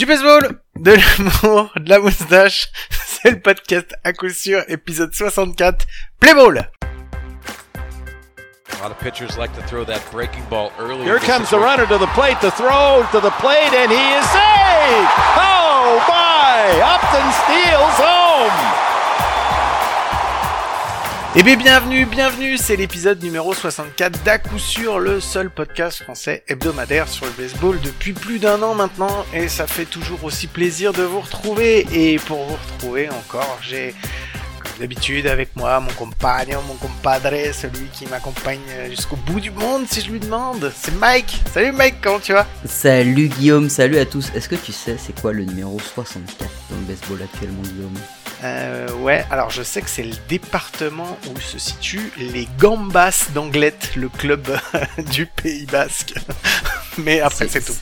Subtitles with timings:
[0.00, 0.40] Du baseball,
[0.76, 5.86] de l'amour, de la moustache, c'est le podcast à coup sûr, épisode 64,
[6.18, 6.70] Play Ball
[8.72, 11.04] A lot of pitchers like to throw that breaking ball early.
[11.04, 14.24] Here comes the runner to the plate, the throw to the plate, and he is
[14.32, 15.12] saved!
[15.36, 16.80] Oh my!
[16.80, 18.89] Upton steals home!
[21.36, 26.42] Eh bien bienvenue, bienvenue, c'est l'épisode numéro 64 d'à coup sûr, le seul podcast français
[26.48, 30.92] hebdomadaire sur le baseball depuis plus d'un an maintenant, et ça fait toujours aussi plaisir
[30.92, 33.94] de vous retrouver, et pour vous retrouver encore, j'ai
[34.80, 40.00] d'habitude avec moi mon compagnon, mon compadre, celui qui m'accompagne jusqu'au bout du monde si
[40.00, 41.42] je lui demande, c'est Mike.
[41.52, 42.46] Salut Mike, comment tu vas?
[42.64, 44.30] Salut Guillaume, salut à tous.
[44.34, 47.98] Est-ce que tu sais c'est quoi le numéro 64 dans le baseball actuellement Guillaume?
[48.42, 53.96] Euh, ouais, alors je sais que c'est le département où se situent les Gambas d'Anglette,
[53.96, 54.48] le club
[55.12, 56.14] du Pays Basque.
[56.98, 57.76] Mais après, c'est tout.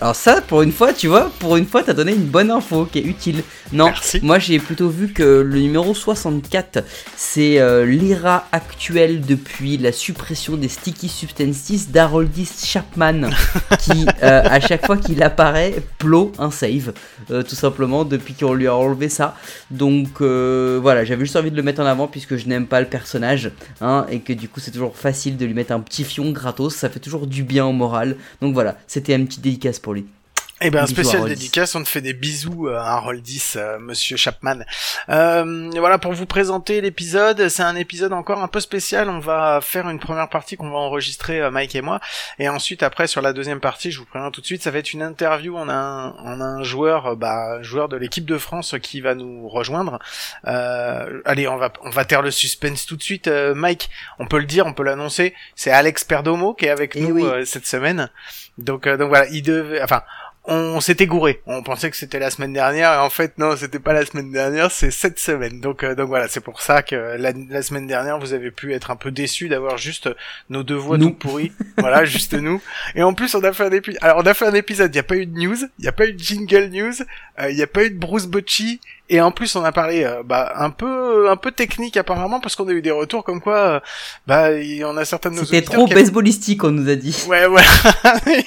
[0.00, 2.84] Alors ça, pour une fois, tu vois, pour une fois, t'as donné une bonne info
[2.84, 3.42] qui est utile.
[3.72, 4.20] Non, Merci.
[4.22, 6.84] moi j'ai plutôt vu que le numéro 64,
[7.16, 13.28] c'est euh, l'IRA actuelle depuis la suppression des sticky substances d'Haroldis Chapman,
[13.80, 16.92] qui euh, à chaque fois qu'il apparaît, plot un save,
[17.32, 19.34] euh, tout simplement, depuis qu'on lui a enlevé ça.
[19.72, 22.80] Donc euh, voilà, j'avais juste envie de le mettre en avant puisque je n'aime pas
[22.80, 26.04] le personnage, hein, et que du coup c'est toujours facile de lui mettre un petit
[26.04, 28.16] fion gratos, ça fait toujours du bien au moral.
[28.40, 30.06] Donc voilà, c'était une petite dédicace pour lui.
[30.60, 34.64] Eh ben, spécial dédicace, on te fait des bisous euh, à Haroldis, euh, monsieur Chapman.
[35.08, 39.60] Euh, voilà, pour vous présenter l'épisode, c'est un épisode encore un peu spécial, on va
[39.62, 42.00] faire une première partie qu'on va enregistrer, euh, Mike et moi,
[42.40, 44.78] et ensuite, après, sur la deuxième partie, je vous préviens tout de suite, ça va
[44.78, 48.36] être une interview, on a un, on a un joueur, bah, joueur de l'équipe de
[48.36, 50.00] France qui va nous rejoindre.
[50.48, 54.26] Euh, allez, on va, on va taire le suspense tout de suite, Euh, Mike, on
[54.26, 57.22] peut le dire, on peut l'annoncer, c'est Alex Perdomo qui est avec Eh nous oui.
[57.24, 58.10] euh, cette semaine.
[58.56, 60.02] Donc, euh, donc voilà, il devait, enfin,
[60.48, 61.42] on s'était gouré.
[61.46, 64.32] On pensait que c'était la semaine dernière et en fait non, c'était pas la semaine
[64.32, 65.60] dernière, c'est cette semaine.
[65.60, 68.72] Donc euh, donc voilà, c'est pour ça que la, la semaine dernière vous avez pu
[68.72, 70.08] être un peu déçus d'avoir juste
[70.48, 71.10] nos deux voix Nous.
[71.10, 71.52] tout pourries.
[71.78, 72.62] voilà, juste nous.
[72.94, 73.98] Et en plus on a fait un épisode.
[74.02, 75.88] Alors on a fait un épisode, il y a pas eu de news, il y
[75.88, 76.94] a pas eu de jingle news,
[77.40, 80.04] euh, il y a pas eu de Bruce Bocci et en plus on a parlé
[80.04, 83.40] euh, bah un peu un peu technique apparemment parce qu'on a eu des retours comme
[83.40, 83.80] quoi euh,
[84.26, 87.24] bah il y en a de nos C'était trop baseballistique, on nous a dit.
[87.28, 87.62] Ouais, ouais.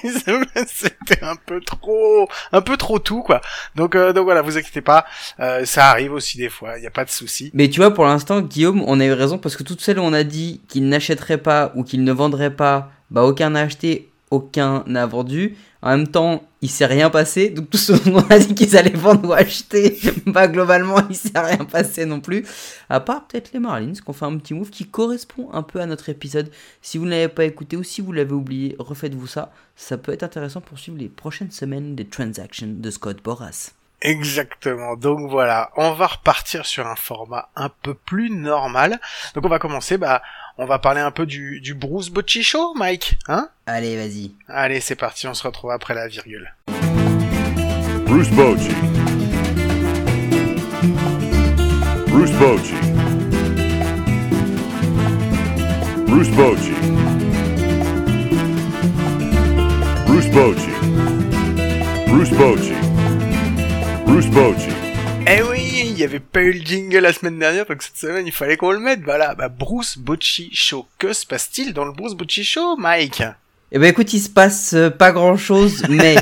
[0.67, 3.41] C'était un peu trop, un peu trop tout, quoi.
[3.75, 5.05] Donc, euh, donc voilà, vous inquiétez pas.
[5.39, 6.77] Euh, ça arrive aussi des fois.
[6.77, 7.51] Il y a pas de souci.
[7.53, 10.03] Mais tu vois, pour l'instant, Guillaume, on a eu raison parce que toutes celles où
[10.03, 14.10] on a dit qu'ils n'achèteraient pas ou qu'ils ne vendraient pas, bah aucun n'a acheté,
[14.31, 15.55] aucun n'a vendu.
[15.81, 17.49] En même temps, il s'est rien passé.
[17.49, 21.15] Donc tout ce dont on a dit qu'ils allaient vendre ou acheter, bah globalement, il
[21.15, 22.45] s'est rien passé non plus.
[22.89, 25.81] À part peut-être les Marlins qui ont fait un petit move qui correspond un peu
[25.81, 26.49] à notre épisode.
[26.81, 29.51] Si vous ne l'avez pas écouté ou si vous l'avez oublié, refaites-vous ça.
[29.75, 33.80] Ça peut être intéressant pour suivre les prochaines semaines des transactions de Scott Boras.
[34.01, 34.95] Exactement.
[34.95, 38.99] Donc voilà, on va repartir sur un format un peu plus normal.
[39.35, 39.97] Donc on va commencer.
[39.97, 40.21] Bah,
[40.57, 43.17] on va parler un peu du, du Bruce Bocci Show, Mike.
[43.27, 43.49] Hein?
[43.65, 44.33] Allez, vas-y.
[44.47, 45.27] Allez, c'est parti.
[45.27, 46.53] On se retrouve après la virgule.
[48.05, 48.75] Bruce Bochy.
[52.07, 52.73] Bruce Bochy.
[56.07, 56.73] Bruce Bochy.
[60.05, 60.71] Bruce Bochy.
[62.07, 62.90] Bruce Bochy.
[64.05, 64.69] Bruce Bochy.
[65.27, 68.25] Eh oui, il y avait pas eu le jingle la semaine dernière, donc cette semaine
[68.25, 69.01] il fallait qu'on le mette.
[69.03, 70.87] Voilà, bah Bruce Bocci Show.
[70.97, 73.23] Que se passe-t-il dans le Bruce Bocci Show, Mike?
[73.71, 76.15] Eh ben écoute, il se passe euh, pas grand chose, mais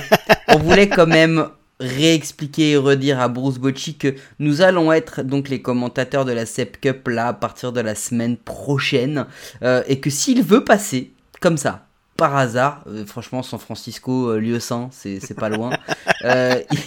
[0.47, 5.49] on voulait quand même réexpliquer et redire à Bruce Bocci que nous allons être donc
[5.49, 9.25] les commentateurs de la Sep Cup là à partir de la semaine prochaine
[9.63, 11.88] euh, et que s'il veut passer comme ça
[12.19, 15.71] par hasard, euh, franchement San Francisco, euh, lieu saint, c'est pas loin.
[16.25, 16.79] Euh, il,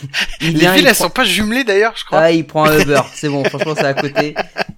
[0.42, 2.18] il Les vient, villes, il elles prend- sont pas jumelées d'ailleurs, je crois.
[2.18, 4.34] ah, il prend un Uber, c'est bon, franchement, c'est à côté.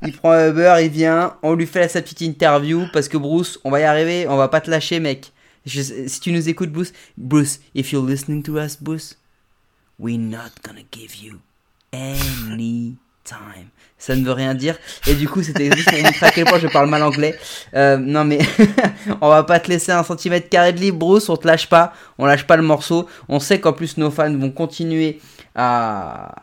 [0.06, 3.58] Il prend un Uber, il vient, on lui fait sa petite interview parce que Bruce,
[3.64, 5.32] on va y arriver, on va pas te lâcher, mec.
[5.66, 9.16] Je- si tu nous écoutes, Bruce, Bruce, if you're listening to us, Bruce,
[9.98, 11.40] we're not gonna give you
[11.92, 12.94] any
[13.24, 13.70] time.
[14.04, 14.76] Ça ne veut rien dire.
[15.06, 17.38] Et du coup, c'était juste pour montrer à quel point je parle mal anglais.
[17.74, 18.38] Euh, non, mais
[19.22, 21.30] on va pas te laisser un centimètre carré de libre, Bruce.
[21.30, 21.94] On te lâche pas.
[22.18, 23.08] On lâche pas le morceau.
[23.30, 25.20] On sait qu'en plus, nos fans vont continuer
[25.54, 26.34] à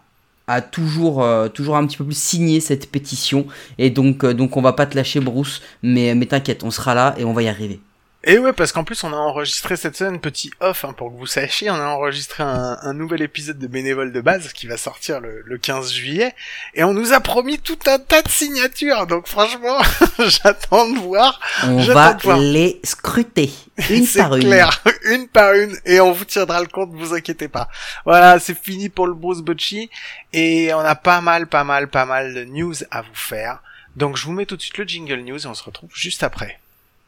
[0.47, 3.45] à toujours, euh, toujours un petit peu plus signer cette pétition.
[3.77, 5.61] Et donc, euh, donc on va pas te lâcher, Bruce.
[5.83, 7.79] Mais, mais t'inquiète, on sera là et on va y arriver.
[8.23, 11.17] Et ouais, parce qu'en plus on a enregistré cette semaine, petit off, hein, pour que
[11.17, 14.77] vous sachiez, on a enregistré un, un nouvel épisode de Bénévole de base qui va
[14.77, 16.35] sortir le, le 15 juillet,
[16.75, 19.79] et on nous a promis tout un tas de signatures, donc franchement,
[20.19, 21.39] j'attends de voir.
[21.63, 22.37] On va de voir.
[22.37, 23.51] les scruter
[23.89, 24.43] une par une.
[24.43, 27.69] clair, une par une, et on vous tiendra le compte, vous inquiétez pas.
[28.05, 29.89] Voilà, c'est fini pour le Bruce Bocci,
[30.31, 33.63] et on a pas mal, pas mal, pas mal de news à vous faire.
[33.95, 36.21] Donc je vous mets tout de suite le jingle news et on se retrouve juste
[36.21, 36.59] après.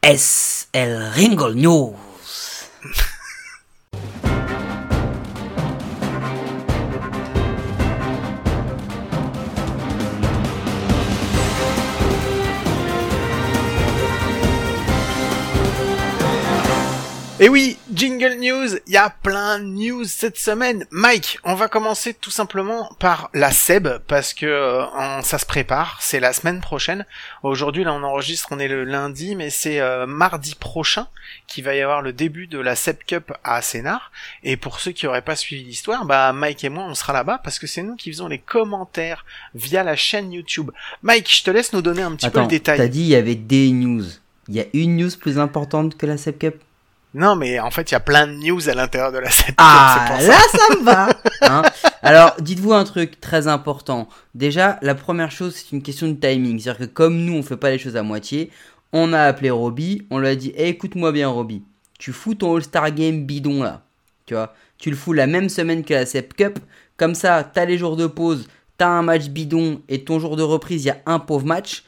[0.06, 1.94] Es el Ringo News.
[17.40, 20.84] Et oui, Jingle News, il y a plein de news cette semaine.
[20.90, 25.46] Mike, on va commencer tout simplement par la SEB parce que euh, on- ça se
[25.46, 27.06] prépare, c'est la semaine prochaine.
[27.44, 31.06] Aujourd'hui là on enregistre, on est le lundi, mais c'est euh, mardi prochain
[31.46, 34.10] qu'il va y avoir le début de la SEB Cup à Sénart.
[34.42, 37.38] Et pour ceux qui auraient pas suivi l'histoire, bah Mike et moi on sera là-bas
[37.44, 39.24] parce que c'est nous qui faisons les commentaires
[39.54, 40.72] via la chaîne YouTube.
[41.02, 42.78] Mike, je te laisse nous donner un petit peu le détail.
[42.78, 44.04] t'as dit il y avait des news.
[44.48, 46.56] Il y a une news plus importante que la Sep Cup?
[47.14, 49.54] Non mais en fait il y a plein de news à l'intérieur de la Cup,
[49.58, 50.28] Ah, pour ça.
[50.28, 51.08] là ça me va
[51.42, 51.62] hein.
[52.02, 54.08] Alors, dites-vous un truc très important.
[54.34, 56.58] Déjà, la première chose, c'est une question de timing.
[56.58, 58.50] C'est-à-dire que comme nous, on fait pas les choses à moitié,
[58.92, 61.62] on a appelé Roby, on lui a dit Eh, écoute-moi bien, Roby,
[61.98, 63.82] tu fous ton All-Star Game bidon là.
[64.26, 66.58] Tu vois, tu le fous la même semaine que la Sep Cup.
[66.96, 70.42] Comme ça, t'as les jours de pause, t'as un match bidon et ton jour de
[70.42, 71.84] reprise, il y a un pauvre match.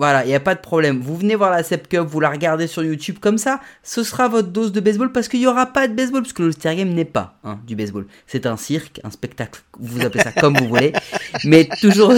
[0.00, 1.02] Voilà, il n'y a pas de problème.
[1.02, 4.28] Vous venez voir la Sep Cup, vous la regardez sur YouTube comme ça, ce sera
[4.28, 6.74] votre dose de baseball parce qu'il n'y aura pas de baseball, parce que le Star
[6.74, 8.06] Game n'est pas hein, du baseball.
[8.26, 10.94] C'est un cirque, un spectacle, vous appelez ça comme vous voulez.
[11.44, 12.14] Mais toujours,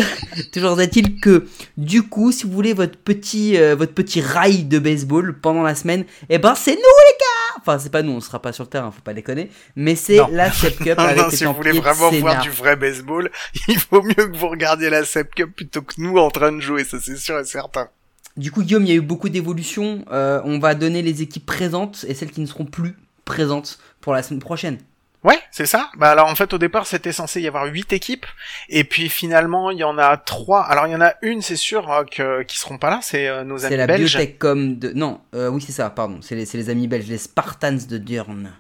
[0.53, 4.79] toujours est-il que, du coup, si vous voulez votre petit, euh, votre petit rail de
[4.79, 8.21] baseball pendant la semaine, eh ben c'est nous les gars Enfin, c'est pas nous, on
[8.21, 9.51] sera pas sur le terrain, faut pas déconner.
[9.77, 12.51] Mais c'est la Sep Cup Non, avec non, les si vous voulez vraiment voir du
[12.51, 13.31] vrai baseball,
[13.69, 16.61] il vaut mieux que vous regardiez la SEP Cup plutôt que nous en train de
[16.61, 17.89] jouer, ça c'est sûr et certain.
[18.37, 20.05] Du coup, Guillaume, il y a eu beaucoup d'évolutions.
[20.11, 22.97] Euh, on va donner les équipes présentes et celles qui ne seront plus
[23.27, 24.79] présentes pour la semaine prochaine.
[25.25, 25.89] Ouais, c'est ça?
[25.97, 28.27] Bah alors en fait au départ c'était censé y avoir huit équipes
[28.69, 30.63] et puis finalement il y en a trois.
[30.63, 33.29] Alors il y en a une c'est sûr euh, que qui seront pas là, c'est
[33.29, 34.17] euh, nos amis C'est la belges.
[34.17, 34.91] biotech comme de.
[34.93, 36.19] Non, euh, oui, c'est ça, pardon.
[36.23, 38.51] C'est les, amis belges, les Spartans de Durn.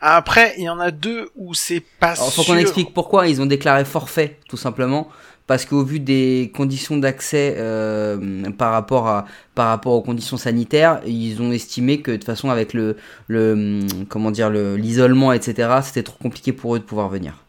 [0.00, 3.42] Après il y en a deux où c'est pas Alors, faut qu'on explique pourquoi ils
[3.42, 5.10] ont déclaré forfait, tout simplement.
[5.48, 11.00] Parce qu'au vu des conditions d'accès euh, par, rapport à, par rapport aux conditions sanitaires,
[11.06, 12.96] ils ont estimé que de toute façon, avec le,
[13.28, 17.47] le hum, comment dire, le- l'isolement, etc., c'était trop compliqué pour eux de pouvoir venir.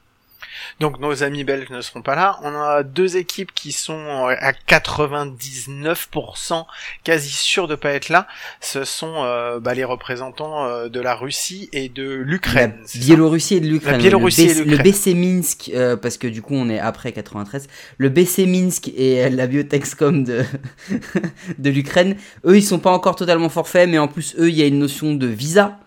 [0.79, 2.39] Donc nos amis belges ne seront pas là.
[2.41, 6.65] On a deux équipes qui sont euh, à 99%
[7.03, 8.27] quasi sûres de pas être là.
[8.61, 12.75] Ce sont euh, bah, les représentants euh, de la Russie et de l'Ukraine.
[12.95, 13.99] Biélorussie et de l'Ukraine.
[13.99, 14.77] Biélorussie le, et l'Ukraine.
[14.77, 17.67] le BC Minsk, euh, parce que du coup on est après 93.
[17.97, 20.45] Le BC Minsk et la Biotexcom de,
[21.57, 22.15] de l'Ukraine,
[22.45, 24.79] eux ils sont pas encore totalement forfaits, mais en plus eux il y a une
[24.79, 25.77] notion de visa.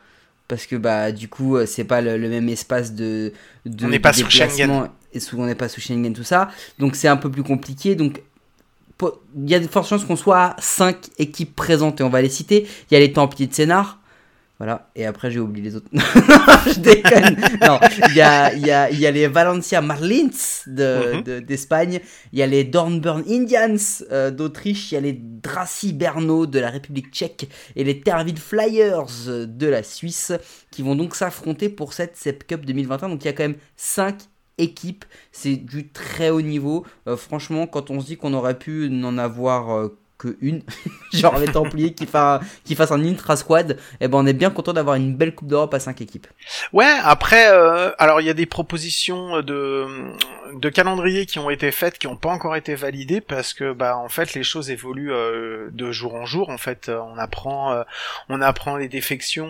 [0.53, 3.33] Parce que bah du coup euh, c'est pas le, le même espace de,
[3.65, 6.51] de On n'est pas sous déplacement, et souvent on n'est pas sous Schengen tout ça.
[6.79, 7.95] Donc c'est un peu plus compliqué.
[7.95, 8.21] Donc
[9.01, 12.03] il y a de fortes chances qu'on soit à 5 équipes présentes.
[12.03, 12.69] Et on va les citer.
[12.91, 13.99] Il y a les Templiers de Sénart
[14.63, 15.89] voilà, et après j'ai oublié les autres.
[15.93, 17.37] Non, je déconne.
[17.67, 17.81] Non,
[18.11, 20.29] il y a, y, a, y a les Valencia Marlins
[20.69, 21.23] de- Mhm.
[21.25, 21.99] de- d'Espagne,
[22.33, 23.75] il y a les Dornburn Indians
[24.13, 28.39] euh, d'Autriche, il y a les Draci Berno de la République tchèque et les Terville
[28.39, 29.07] Flyers
[29.49, 30.31] de la Suisse
[30.71, 33.09] qui vont donc s'affronter pour cette SEP Cup 2021.
[33.09, 34.17] Donc il y a quand même 5
[34.59, 36.87] équipes, c'est du très haut niveau.
[37.09, 40.63] Euh, franchement, quand on se dit qu'on aurait pu n'en avoir euh, que une,
[41.13, 44.51] genre les Templiers qui, fa- qui fassent un intra squad, eh ben on est bien
[44.51, 46.27] content d'avoir une belle Coupe d'Europe à 5 équipes.
[46.73, 49.87] Ouais, après, euh, alors il y a des propositions de,
[50.55, 53.97] de calendrier qui ont été faites, qui n'ont pas encore été validées, parce que bah
[53.97, 56.49] en fait les choses évoluent euh, de jour en jour.
[56.51, 57.83] En fait, euh, on apprend, euh,
[58.29, 59.49] on apprend les défections.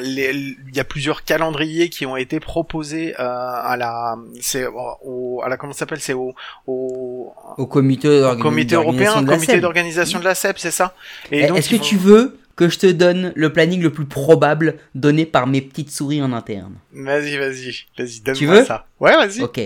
[0.00, 5.48] Il y a plusieurs calendriers qui ont été proposés euh, à la, c'est au, à
[5.48, 6.34] la comment ça s'appelle, c'est au,
[6.66, 8.08] au, Au comité,
[8.40, 10.94] comité européen, la comité d'organisation de la CEP, c'est ça?
[11.30, 14.76] Eh, Est-ce que vont- tu veux que je te donne le planning le plus probable
[14.94, 16.74] donné par mes petites souris en interne?
[16.92, 18.64] Vas-y, vas-y, vas-y, Tu donne-moi veux?
[18.64, 18.86] ça.
[19.00, 19.42] Ouais, vas-y.
[19.42, 19.60] Ok.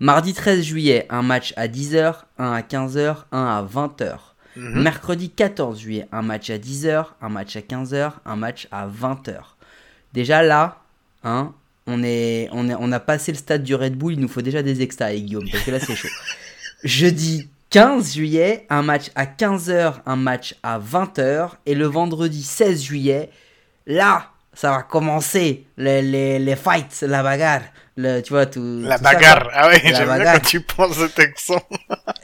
[0.00, 4.34] Mardi 13 juillet, un match à 10h, un à 15h, un à 20h.
[4.56, 4.82] Mhm.
[4.82, 9.56] Mercredi 14 juillet, un match à 10h, un match à 15h, un match à 20h.
[10.14, 10.78] Déjà là,
[11.22, 11.52] hein,
[11.86, 14.42] on, est, on, est, on a passé le stade du Red Bull, il nous faut
[14.42, 16.08] déjà des extras avec Guillaume, parce que là c'est chaud.
[16.84, 21.50] Jeudi 15 juillet, un match à 15h, un match à 20h.
[21.66, 23.30] Et le vendredi 16 juillet,
[23.86, 27.62] là, ça va commencer les, les, les fights, la bagarre.
[27.96, 29.48] Le, tu vois, tout, La tout bagarre.
[29.52, 31.60] ah La j'aime bien quand tu penses au texan.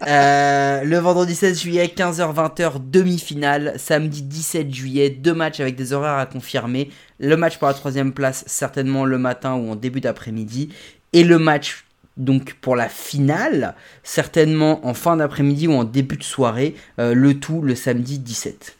[0.07, 3.75] Euh, le vendredi 16 juillet, 15h-20h, demi-finale.
[3.77, 6.91] Samedi 17 juillet, deux matchs avec des horaires à confirmer.
[7.21, 10.75] Le match pour la troisième place, certainement le matin ou en début d'après-midi.
[11.13, 11.86] Et le match
[12.17, 16.75] donc pour la finale, certainement en fin d'après-midi ou en début de soirée.
[16.99, 18.77] euh, le tout le samedi 17.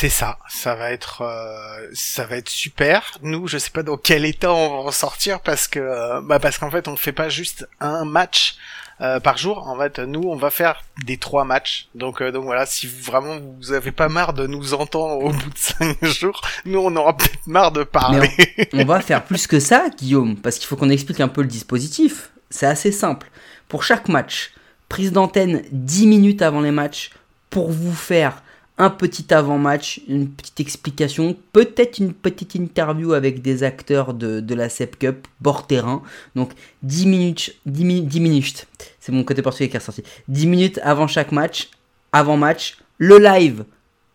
[0.00, 3.18] C'est ça, ça va être, euh, ça va être super.
[3.22, 6.38] Nous, je sais pas dans quel état on va en sortir parce que, euh, bah
[6.38, 8.58] parce qu'en fait, on fait pas juste un match
[9.00, 9.66] euh, par jour.
[9.66, 11.88] En fait, nous, on va faire des trois matchs.
[11.96, 15.50] Donc, donc voilà, si vous, vraiment vous avez pas marre de nous entendre au bout
[15.50, 18.30] de cinq jours, nous, on aura peut-être marre de parler.
[18.74, 21.48] On va faire plus que ça, Guillaume, parce qu'il faut qu'on explique un peu le
[21.48, 22.30] dispositif.
[22.50, 23.28] C'est assez simple.
[23.66, 24.52] Pour chaque match,
[24.88, 27.10] prise d'antenne 10 minutes avant les matchs
[27.50, 28.44] pour vous faire
[28.78, 34.68] un petit avant-match, une petite explication, peut-être une petite interview avec des acteurs de, la
[34.68, 36.02] SEP Cup, bord terrain.
[36.36, 36.52] Donc
[36.84, 38.66] 10 minutes, 10, mi- 10 minutes,
[39.00, 40.02] c'est mon côté portugais qui est ressorti.
[40.28, 41.70] 10 minutes avant chaque match,
[42.12, 43.64] avant-match, le live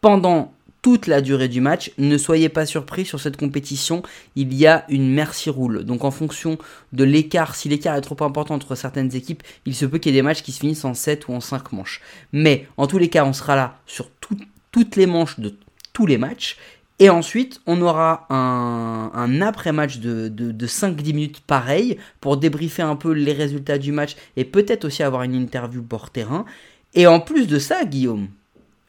[0.02, 1.92] pendant toute la durée du match.
[1.98, 4.04] Ne soyez pas surpris sur cette compétition,
[4.36, 5.86] il y a une merci roule.
[5.86, 6.58] Donc en fonction
[6.92, 10.16] de l'écart, si l'écart est trop important entre certaines équipes, il se peut qu'il y
[10.16, 12.02] ait des matchs qui se finissent en 7 ou en 5 manches.
[12.34, 14.38] Mais en tous les cas, on sera là sur tout-
[14.74, 15.56] toutes les manches de
[15.94, 16.58] tous les matchs.
[17.00, 22.98] Et ensuite, on aura un, après-match de, de, de 5-10 minutes pareil pour débriefer un
[22.98, 26.46] peu les résultats du match et peut-être aussi avoir une interview bord terrain.
[26.94, 28.28] Et en plus de ça, Guillaume,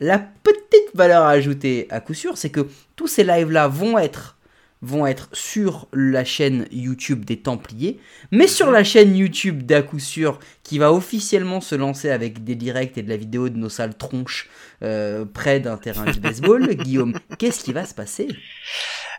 [0.00, 4.37] la petite valeur à ajouter à coup sûr, c'est que tous ces lives-là vont être,
[4.83, 7.99] vont être sur la chaîne YouTube des Templiers,
[8.31, 12.55] mais sur la chaîne YouTube d'à coup sûr, qui va officiellement se lancer avec des
[12.55, 14.49] directs et de la vidéo de nos sales tronches
[14.85, 16.69] euh, près d'un terrain de baseball.
[16.75, 18.29] Guillaume, qu'est-ce qui va se passer?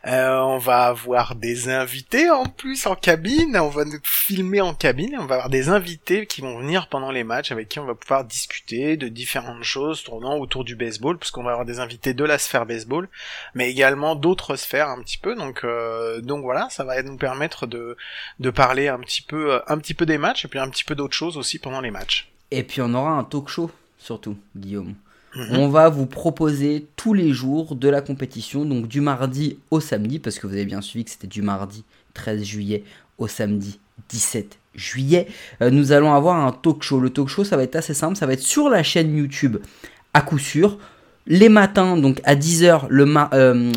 [0.08, 4.76] Euh, on va avoir des invités en plus en cabine, on va nous filmer en
[4.76, 7.88] cabine, on va avoir des invités qui vont venir pendant les matchs avec qui on
[7.88, 12.14] va pouvoir discuter de différentes choses tournant autour du baseball, puisqu'on va avoir des invités
[12.14, 13.10] de la sphère baseball,
[13.56, 17.66] mais également d'autres sphères un petit peu, donc euh, donc voilà, ça va nous permettre
[17.66, 17.98] de
[18.40, 20.94] de parler un petit peu un petit peu des matchs et puis un petit peu
[20.94, 22.30] d'autres choses aussi pendant les matchs.
[22.52, 24.94] Et puis on aura un talk show, surtout, Guillaume.
[25.52, 30.20] On va vous proposer tous les jours de la compétition, donc du mardi au samedi,
[30.20, 32.84] parce que vous avez bien suivi que c'était du mardi 13 juillet
[33.18, 35.28] au samedi 17 juillet.
[35.62, 37.00] Euh, nous allons avoir un talk show.
[37.00, 39.58] Le talk show, ça va être assez simple, ça va être sur la chaîne YouTube
[40.14, 40.78] à coup sûr.
[41.28, 43.72] Les matins, donc à 10h, le euh,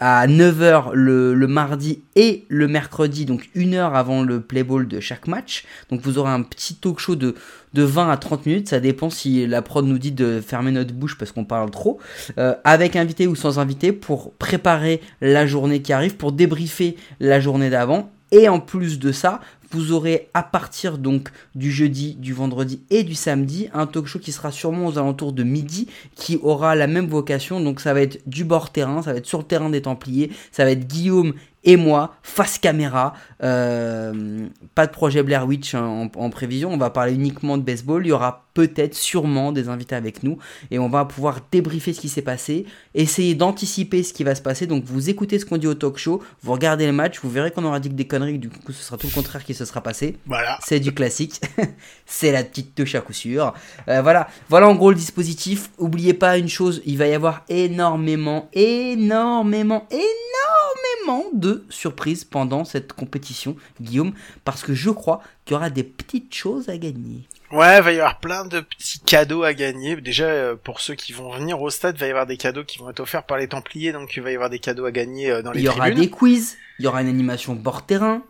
[0.00, 4.88] à 9h le, le mardi et le mercredi, donc une heure avant le play ball
[4.88, 5.64] de chaque match.
[5.90, 7.36] Donc vous aurez un petit talk show de,
[7.74, 10.92] de 20 à 30 minutes, ça dépend si la prod nous dit de fermer notre
[10.92, 12.00] bouche parce qu'on parle trop,
[12.38, 17.38] euh, avec invité ou sans invité pour préparer la journée qui arrive, pour débriefer la
[17.38, 18.10] journée d'avant.
[18.32, 23.04] Et en plus de ça, vous aurez à partir donc du jeudi, du vendredi et
[23.04, 26.86] du samedi un talk show qui sera sûrement aux alentours de midi, qui aura la
[26.86, 27.60] même vocation.
[27.60, 30.30] Donc ça va être du bord terrain, ça va être sur le terrain des Templiers,
[30.52, 31.34] ça va être Guillaume
[31.64, 33.14] et moi face caméra.
[33.42, 36.72] Euh, pas de projet Blair Witch hein, en, en prévision.
[36.72, 38.06] On va parler uniquement de baseball.
[38.06, 40.38] Il y aura peut-être, sûrement des invités avec nous
[40.70, 44.42] et on va pouvoir débriefer ce qui s'est passé, essayer d'anticiper ce qui va se
[44.42, 44.66] passer.
[44.66, 47.50] Donc vous écoutez ce qu'on dit au talk show, vous regardez le match, vous verrez
[47.50, 48.38] qu'on aura dit que des conneries.
[48.38, 50.16] Du coup, ce sera tout le contraire qui se sera passé.
[50.26, 50.58] Voilà.
[50.62, 51.40] C'est du classique.
[52.06, 53.54] c'est la petite touche à coup sûr.
[53.88, 54.28] Euh, voilà.
[54.48, 55.70] voilà en gros le dispositif.
[55.78, 62.92] Oubliez pas une chose, il va y avoir énormément, énormément, énormément de surprises pendant cette
[62.92, 64.12] compétition, Guillaume,
[64.44, 67.26] parce que je crois qu'il y aura des petites choses à gagner.
[67.52, 69.96] Ouais, il va y avoir plein de petits cadeaux à gagner.
[70.00, 72.62] Déjà, euh, pour ceux qui vont venir au stade, il va y avoir des cadeaux
[72.64, 74.92] qui vont être offerts par les Templiers, donc il va y avoir des cadeaux à
[74.92, 76.00] gagner euh, dans les Il y aura tribunes.
[76.00, 78.22] des quiz, il y aura une animation bord terrain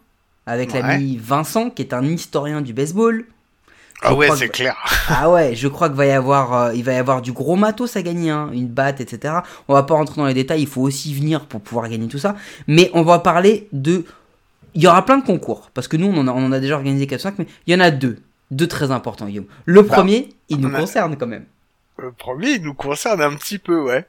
[0.46, 0.80] avec Ouais.
[0.80, 3.26] l'ami Vincent qui est un historien du baseball.
[4.02, 4.76] Ah ouais, c'est que- clair.
[5.10, 7.56] Ah ouais, je crois qu'il va y avoir, euh, il va y avoir du gros
[7.56, 9.34] matos à gagner, hein, une batte, etc.
[9.68, 12.18] On va pas rentrer dans les détails, il faut aussi venir pour pouvoir gagner tout
[12.18, 12.36] ça.
[12.66, 14.06] Mais on va parler de,
[14.74, 16.60] il y aura plein de concours parce que nous on en a, on en a
[16.60, 18.16] déjà organisé 4-5, mais il y en a deux,
[18.50, 19.46] deux très importants, Guillaume.
[19.64, 21.44] Le Bah, premier, il nous concerne quand même.
[21.98, 24.06] Le premier, il nous concerne un petit peu, ouais.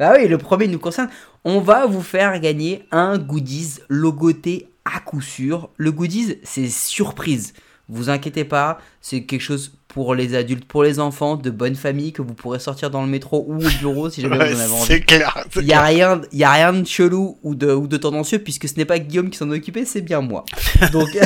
[0.00, 1.08] Ah oui, le premier il nous concerne.
[1.44, 5.68] On va vous faire gagner un goodies logoté à coup sûr.
[5.76, 7.54] Le goodies, c'est surprise.
[7.88, 12.12] Vous inquiétez pas, c'est quelque chose pour les adultes, pour les enfants, de bonne famille
[12.12, 14.64] que vous pourrez sortir dans le métro ou au bureau si jamais Ouais, vous en
[14.64, 14.84] avez envie.
[14.86, 15.46] c'est clair.
[15.56, 18.40] Il y a rien, il y a rien de chelou ou de, ou de tendancieux
[18.40, 20.44] puisque ce n'est pas Guillaume qui s'en est occupé, c'est bien moi.
[20.92, 21.08] Donc,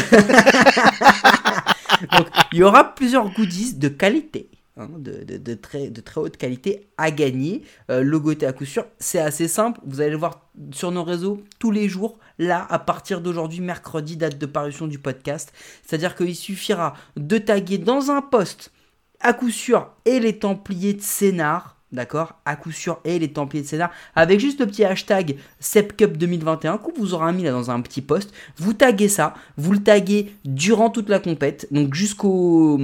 [2.11, 4.51] Donc, il y aura plusieurs goodies de qualité.
[4.77, 7.63] hein, de, très, haute qualité à gagner.
[7.91, 9.81] Euh, à coup sûr, c'est assez simple.
[9.85, 12.19] Vous allez le voir sur nos réseaux tous les jours.
[12.39, 15.53] Là, à partir d'aujourd'hui, mercredi, date de parution du podcast.
[15.85, 18.73] C'est-à-dire qu'il suffira de taguer dans un post
[19.21, 21.77] à coup sûr et les Templiers de Sénart.
[21.93, 23.91] D'accord À coup sûr et les Templiers de Sénart.
[24.15, 28.01] Avec juste le petit hashtag SEPCUP 2021 qu'on vous aura mis là dans un petit
[28.01, 28.33] post.
[28.57, 29.35] Vous taguez ça.
[29.59, 31.69] Vous le taguez durant toute la compète.
[31.71, 32.81] Donc jusqu'au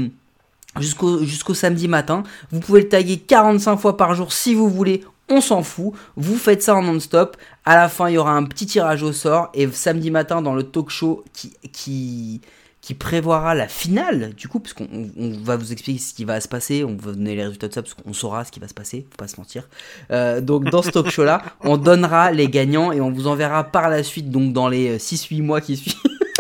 [0.79, 2.23] jusqu'au jusqu'au samedi matin.
[2.53, 5.03] Vous pouvez le taguer 45 fois par jour si vous voulez.
[5.31, 5.95] On s'en fout.
[6.17, 7.39] Vous faites ça en non-stop.
[7.65, 9.51] À la fin, il y aura un petit tirage au sort.
[9.55, 12.41] Et samedi matin, dans le talk show qui, qui,
[12.89, 16.25] qui prévoira la finale, du coup, parce qu'on on- on va vous expliquer ce qui
[16.25, 16.85] va se passer.
[16.85, 19.07] On va donner les résultats de ça, parce qu'on saura ce qui va se passer.
[19.11, 19.69] Faut pas se mentir.
[20.11, 23.91] Euh, donc, dans ce talk show-là, on donnera les gagnants et on vous enverra par
[23.91, 25.97] la suite, donc dans les 6-8 mois qui suivent.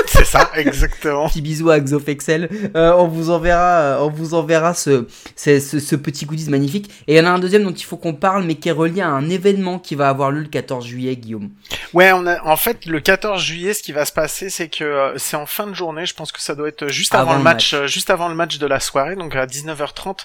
[0.12, 1.28] C'est ça, exactement.
[1.28, 2.48] Petit bisou à Xofexel.
[2.76, 6.90] Euh, on vous enverra, euh, on vous enverra ce, ce, ce- ce petit goodies magnifique.
[7.06, 8.72] Et il y en a un deuxième dont il faut qu'on parle, mais qui est
[8.72, 11.50] relié à un événement qui va avoir lieu le 14 juillet, Guillaume.
[11.94, 14.84] Ouais, on a, en fait, le 14 juillet, ce qui va se passer, c'est que
[14.84, 16.06] euh, c'est en fin de journée.
[16.06, 17.82] Je pense que ça doit être juste avant, Avant le match, match.
[17.82, 20.20] euh, juste avant le match de la soirée, donc à 19h30.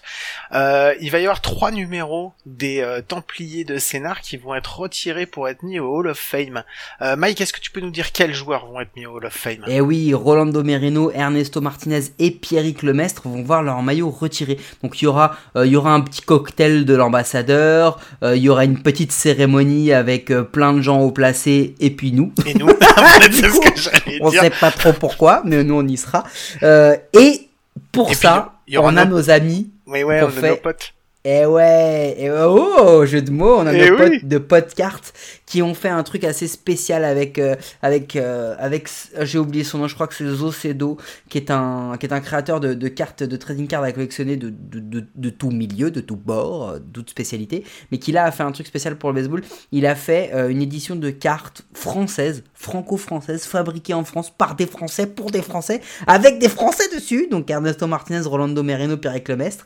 [0.53, 4.79] Euh, il va y avoir trois numéros des euh, Templiers de Sénart qui vont être
[4.79, 6.63] retirés pour être mis au Hall of Fame.
[7.01, 9.25] Euh, Mike, est-ce que tu peux nous dire quels joueurs vont être mis au Hall
[9.25, 9.63] of Fame?
[9.75, 14.59] Et oui, Rolando Merino, Ernesto Martinez et Pierrick Lemestre vont voir leur maillot retiré.
[14.83, 18.43] Donc il y aura, euh, il y aura un petit cocktail de l'ambassadeur, euh, il
[18.43, 22.31] y aura une petite cérémonie avec euh, plein de gens au placé et puis nous.
[22.45, 22.67] Et nous
[23.31, 24.41] C'est ce que j'allais On dire.
[24.41, 26.23] sait pas trop pourquoi, mais nous on y sera.
[26.61, 27.49] Euh, et
[27.91, 30.93] pour Et ça, on a nos- amis Oui, ouais, on a fait- nos potes.
[31.25, 34.19] Eh ouais, eh oh, jeu de mots, on a Eh nos oui.
[34.19, 34.99] potes de Podcart
[35.45, 39.63] qui ont fait un truc assez spécial avec euh, avec euh, avec euh, j'ai oublié
[39.63, 40.97] son nom, je crois que c'est Zocedo
[41.29, 44.35] qui est un qui est un créateur de, de cartes de trading cards à collectionner
[44.35, 48.25] de, de, de, de tout milieu, de tout bord, euh, toute spécialité, mais qui là
[48.25, 49.43] a fait un truc spécial pour le baseball.
[49.71, 54.65] Il a fait euh, une édition de cartes françaises, franco-françaises, fabriquées en France par des
[54.65, 59.65] Français pour des Français, avec des Français dessus, donc Ernesto Martinez, Rolando Merino, Pierre Lemestre,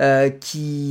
[0.00, 0.30] euh,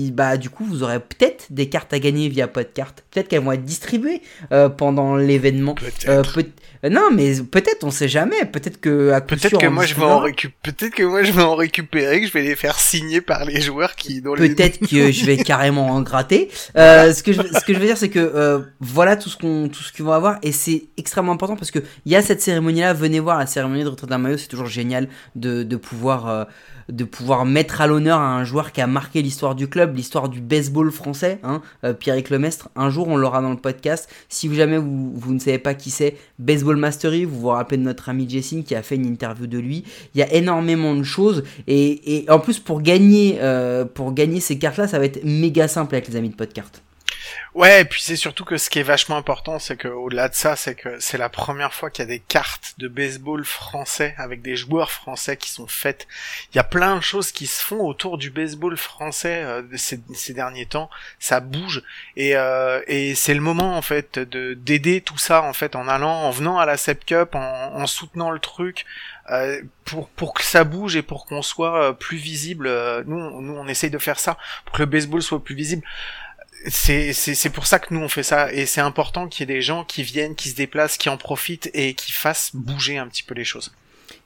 [0.06, 2.94] qui, bah, du coup, vous aurez peut-être des cartes à gagner via Podcart.
[3.12, 4.22] Peut-être qu'elles vont être distribuées
[4.52, 5.74] euh, pendant l'événement.
[5.76, 6.08] Peut-être.
[6.10, 6.46] Euh, peut-
[6.84, 8.46] euh, non, mais peut-être, on sait jamais.
[8.46, 10.20] Peut-être que Peut-être que moi je vais en distribuera.
[10.22, 10.54] récup...
[10.62, 13.62] peut-être que moi je vais en récupérer, que je vais les faire signer par les
[13.62, 16.50] joueurs qui les- Peut-être que je vais carrément en gratter.
[16.78, 19.68] Euh, ce que je, ce que je veux dire, c'est que voilà tout ce qu'on,
[19.70, 22.42] tout ce qu'ils vont avoir, et c'est extrêmement important parce que il y a cette
[22.42, 22.94] cérémonie-là.
[22.94, 26.48] Venez voir la cérémonie de retraite d'un maillot, c'est toujours génial de, de pouvoir,
[26.90, 30.42] de pouvoir mettre à l'honneur un joueur qui a marqué l'histoire du club, l'histoire du
[30.42, 31.40] baseball français.
[31.44, 32.70] Hein, euh, Pierrick Lemestre.
[32.76, 34.10] Un jour, on l'aura dans le podcast.
[34.30, 38.10] Si jamais vous, ne savez pas qui c'est, Baseball Mastery, vous vous rappelez de notre
[38.10, 39.84] ami Jessine qui a fait une interview de lui.
[40.14, 44.40] Il y a énormément de choses et, et en plus pour gagner, euh, pour gagner
[44.40, 46.72] ces cartes-là, ça va être méga simple avec les amis de Podcart.
[47.54, 50.36] Ouais, et puis c'est surtout que ce qui est vachement important, c'est que au-delà de
[50.36, 54.14] ça, c'est que c'est la première fois qu'il y a des cartes de baseball français
[54.18, 56.08] avec des joueurs français qui sont faites.
[56.54, 60.00] Il y a plein de choses qui se font autour du baseball français euh, ces,
[60.14, 60.90] ces derniers temps.
[61.20, 61.82] Ça bouge
[62.18, 65.88] et, euh, et c'est le moment en fait de d'aider tout ça en fait en
[65.88, 68.86] allant, en venant à la Sep Cup, en, en soutenant le truc.
[69.32, 73.42] euh, pour pour que ça bouge et pour qu'on soit euh, plus visible, euh, nous
[73.42, 75.84] nous on essaye de faire ça pour que le baseball soit plus visible
[76.68, 79.56] c'est c'est pour ça que nous on fait ça et c'est important qu'il y ait
[79.56, 83.08] des gens qui viennent, qui se déplacent, qui en profitent et qui fassent bouger un
[83.08, 83.74] petit peu les choses.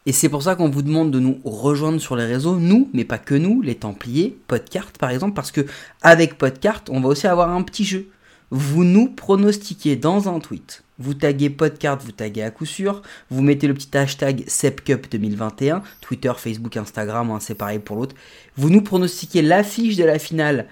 [0.06, 3.04] Et c'est pour ça qu'on vous demande de nous rejoindre sur les réseaux, nous, mais
[3.04, 5.66] pas que nous, les Templiers, Podcart par exemple, parce que
[6.02, 8.10] avec Podcart, on va aussi avoir un petit jeu.
[8.52, 10.84] Vous nous pronostiquez dans un tweet.
[10.98, 13.04] Vous taguez Podcart, vous taguez à coup sûr.
[13.30, 15.84] Vous mettez le petit hashtag SEPCUP 2021.
[16.02, 18.16] Twitter, Facebook, Instagram, c'est pareil pour l'autre.
[18.58, 20.68] Vous nous pronostiquez l'affiche de la finale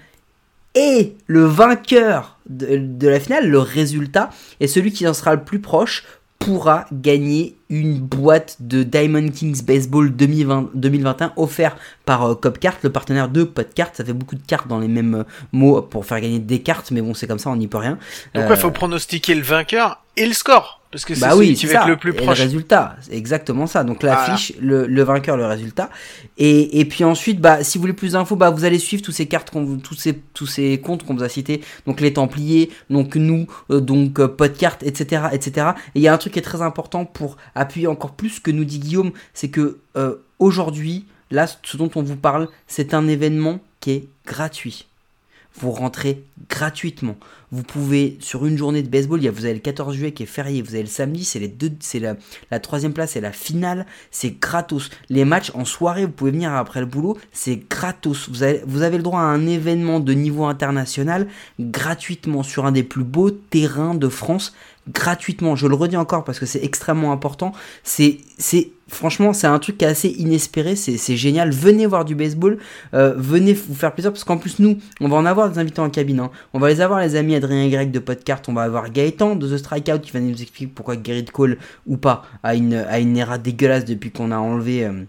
[0.74, 5.42] et le vainqueur de, de la finale, le résultat, et celui qui en sera le
[5.42, 6.04] plus proche
[6.38, 12.90] pourra gagner une boîte de Diamond Kings Baseball 2020 2021 offert par euh, Copcart, le
[12.90, 13.90] partenaire de Podcart.
[13.92, 16.90] Ça fait beaucoup de cartes dans les mêmes euh, mots pour faire gagner des cartes,
[16.90, 17.98] mais bon, c'est comme ça, on n'y peut rien.
[18.34, 21.54] Donc Euh, ouais, faut pronostiquer le vainqueur et le score parce que c'est bah oui,
[21.54, 22.38] qui va être le plus Et proche.
[22.38, 23.84] le résultat, c'est exactement ça.
[23.84, 24.26] Donc Voilà.
[24.28, 25.90] l'affiche, le, le vainqueur, le résultat.
[26.38, 29.12] Et, et puis ensuite, bah, si vous voulez plus d'infos, bah, vous allez suivre tous
[29.12, 31.60] ces cartes, qu'on tous ces, tous ces comptes qu'on vous a cités.
[31.86, 35.68] Donc les Templiers, donc nous, euh, donc euh, Podcart, etc., etc.
[35.94, 38.40] Et il y a un truc qui est très important pour appuyer encore plus ce
[38.40, 42.94] que nous dit Guillaume, c'est que euh, aujourd'hui, là, ce dont on vous parle, c'est
[42.94, 44.86] un événement qui est gratuit.
[45.58, 47.16] Vous rentrez gratuitement.
[47.50, 50.60] Vous pouvez, sur une journée de baseball, vous avez le 14 juillet qui est férié,
[50.60, 54.38] vous avez le samedi, c'est les deux, c'est la, troisième place, c'est la finale, c'est
[54.38, 54.90] gratos.
[55.08, 58.28] Les matchs en soirée, vous pouvez venir après le boulot, c'est gratos.
[58.28, 58.42] Vous
[58.82, 61.26] avez le droit à un événement de niveau international
[61.58, 64.54] gratuitement sur un des plus beaux terrains de France
[64.92, 65.56] gratuitement.
[65.56, 67.52] Je le redis encore parce que c'est extrêmement important.
[67.82, 70.76] C'est, c'est, franchement, c'est un truc qui est assez inespéré.
[70.76, 71.50] C'est, c'est génial.
[71.50, 72.58] Venez voir du baseball.
[72.94, 75.80] Euh, venez vous faire plaisir parce qu'en plus, nous, on va en avoir des invités
[75.80, 76.20] en cabine.
[76.20, 76.30] hein.
[76.52, 78.42] On va les avoir, les amis Adrien Y de Podcart.
[78.48, 81.96] On va avoir Gaëtan de The Strikeout qui va nous expliquer pourquoi Gerrit Cole ou
[81.96, 84.84] pas a une, a une era dégueulasse depuis qu'on a enlevé.
[84.86, 85.04] euh,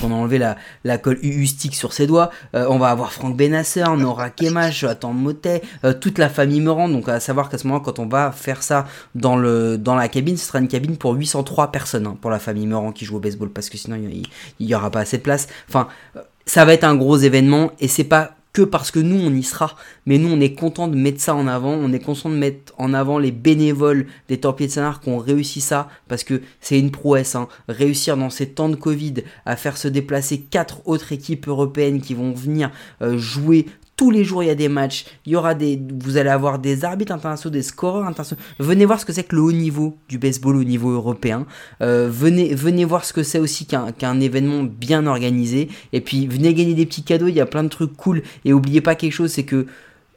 [0.00, 3.12] qu'on a enlevé la, la colle UU stick sur ses doigts, Euh, on va avoir
[3.12, 6.88] Franck Benasser, Nora Kemach, Jonathan Motet, euh, toute la famille Meurant.
[6.88, 10.08] Donc à savoir qu'à ce moment, quand on va faire ça dans le dans la
[10.08, 13.16] cabine, ce sera une cabine pour 803 personnes hein, pour la famille Meurant qui joue
[13.16, 14.26] au baseball parce que sinon il,
[14.60, 15.48] il y aura pas assez de place.
[15.68, 19.18] Enfin, euh, ça va être un gros événement et c'est pas que parce que nous
[19.18, 22.00] on y sera, mais nous on est content de mettre ça en avant, on est
[22.00, 25.88] content de mettre en avant les bénévoles des Templiers de Saint-Arc qui ont réussi ça,
[26.08, 27.48] parce que c'est une prouesse, hein.
[27.68, 29.14] réussir dans ces temps de Covid
[29.46, 34.24] à faire se déplacer quatre autres équipes européennes qui vont venir euh, jouer tous les
[34.24, 37.12] jours il y a des matchs, il y aura des, vous allez avoir des arbitres
[37.12, 38.42] internationaux, des scoreurs internationaux.
[38.58, 41.46] Venez voir ce que c'est que le haut niveau du baseball au niveau européen.
[41.82, 45.68] Euh, venez, venez voir ce que c'est aussi qu'un événement bien organisé.
[45.92, 47.28] Et puis venez gagner des petits cadeaux.
[47.28, 48.22] Il y a plein de trucs cool.
[48.44, 49.66] Et oubliez pas quelque chose, c'est que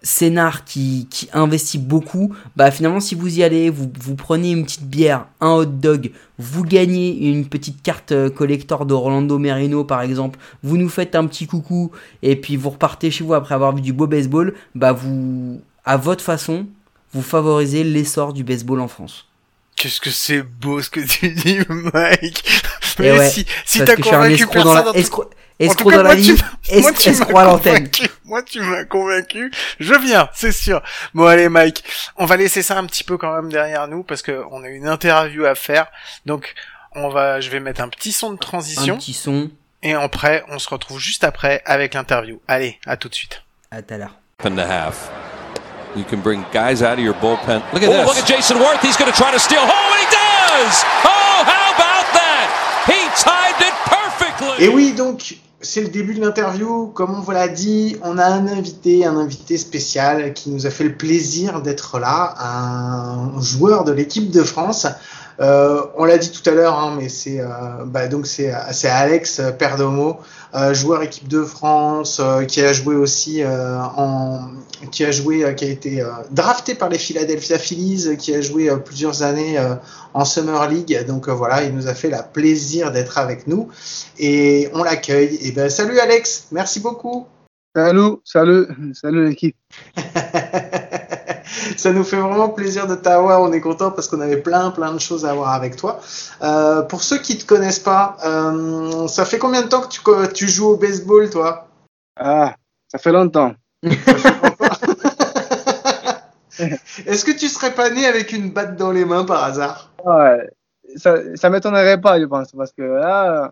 [0.06, 4.63] Sénard qui, qui investit beaucoup, bah finalement si vous y allez, vous, vous prenez une
[4.63, 9.84] petite bière, un hot dog, vous gagnez une petite carte euh, collector de Rolando Merino
[9.84, 11.91] par exemple, vous nous faites un petit coucou
[12.22, 15.98] et puis vous repartez chez vous après avoir vu du beau baseball, bah vous, à
[15.98, 16.68] votre façon,
[17.12, 19.26] vous favorisez l'essor du baseball en France.
[19.76, 21.58] Qu'est-ce que c'est beau ce que tu dis,
[21.94, 22.44] Mike.
[23.00, 25.24] Mais ouais, si, si t'as convaincu dans personne la, dans tout-
[25.60, 27.13] escroc, En tout escroc cas, dans la moi, tu vie, m'as- moi, es- tu m'as
[27.15, 27.74] escroc à l'antenne.
[27.89, 28.10] convaincu.
[28.26, 29.52] Moi, tu m'as convaincu.
[29.80, 30.82] Je viens, c'est sûr.
[31.13, 31.84] Bon, allez, Mike.
[32.18, 34.68] On va laisser ça un petit peu quand même derrière nous parce que on a
[34.70, 35.88] une interview à faire.
[36.26, 36.54] Donc,
[36.96, 39.50] on va, je vais mettre un petit son de Un transition petit son,
[39.84, 42.39] et après, on se retrouve juste après avec l'interview.
[42.48, 43.44] Allez, à tout de suite.
[43.72, 44.15] à tout à l'heure.
[44.44, 45.10] and a half.
[45.96, 47.62] You can bring guys out of your bullpen.
[47.72, 48.06] Look at Oh, this.
[48.08, 48.82] look at Jason Worth.
[48.84, 50.84] He's going to try to steal home, and he does!
[51.06, 52.86] Oh, how about that?
[52.86, 54.65] He timed it perfectly.
[54.65, 56.88] Et oui, donc c'est le début de l'interview.
[56.88, 60.70] Comme on vous l'a dit, on a un invité, un invité spécial qui nous a
[60.70, 64.88] fait le plaisir d'être là, un joueur de l'équipe de France.
[65.39, 67.48] Euh, on l'a dit tout à l'heure, hein, mais c'est euh,
[67.86, 70.18] bah, donc c'est c'est Alex Perdomo, euh,
[70.74, 74.52] joueur équipe de France, euh, qui a joué aussi euh, en,
[74.91, 78.41] qui a joué, euh, qui a été euh, drafté par les Philadelphia Phillies, qui a
[78.41, 79.76] joué euh, plusieurs années euh,
[80.13, 81.06] en Summer League.
[81.08, 83.70] Donc euh, voilà, il nous a fait la plaisir d'être avec nous
[84.18, 85.38] et on l'accueille.
[85.41, 87.28] Et ben salut Alex, merci beaucoup.
[87.76, 89.58] Salut, salut, salut l'équipe.
[91.77, 93.41] Ça nous fait vraiment plaisir de t'avoir.
[93.41, 95.99] On est content parce qu'on avait plein plein de choses à voir avec toi.
[96.41, 100.47] Euh, pour ceux qui te connaissent pas, euh, ça fait combien de temps que tu,
[100.47, 101.67] joues au baseball, toi?
[102.17, 102.55] Ah,
[102.88, 103.53] ça fait longtemps.
[107.05, 109.91] Est-ce que tu serais pas né avec une batte dans les mains par hasard?
[110.05, 110.49] Ouais,
[110.95, 113.51] ça, ça m'étonnerait pas, je pense, parce que là,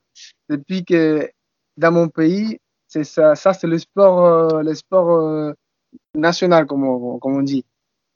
[0.49, 1.29] depuis que
[1.77, 5.53] dans mon pays, c'est ça, ça c'est le sport, euh, le sport euh,
[6.15, 7.65] national, comme on, comme on dit.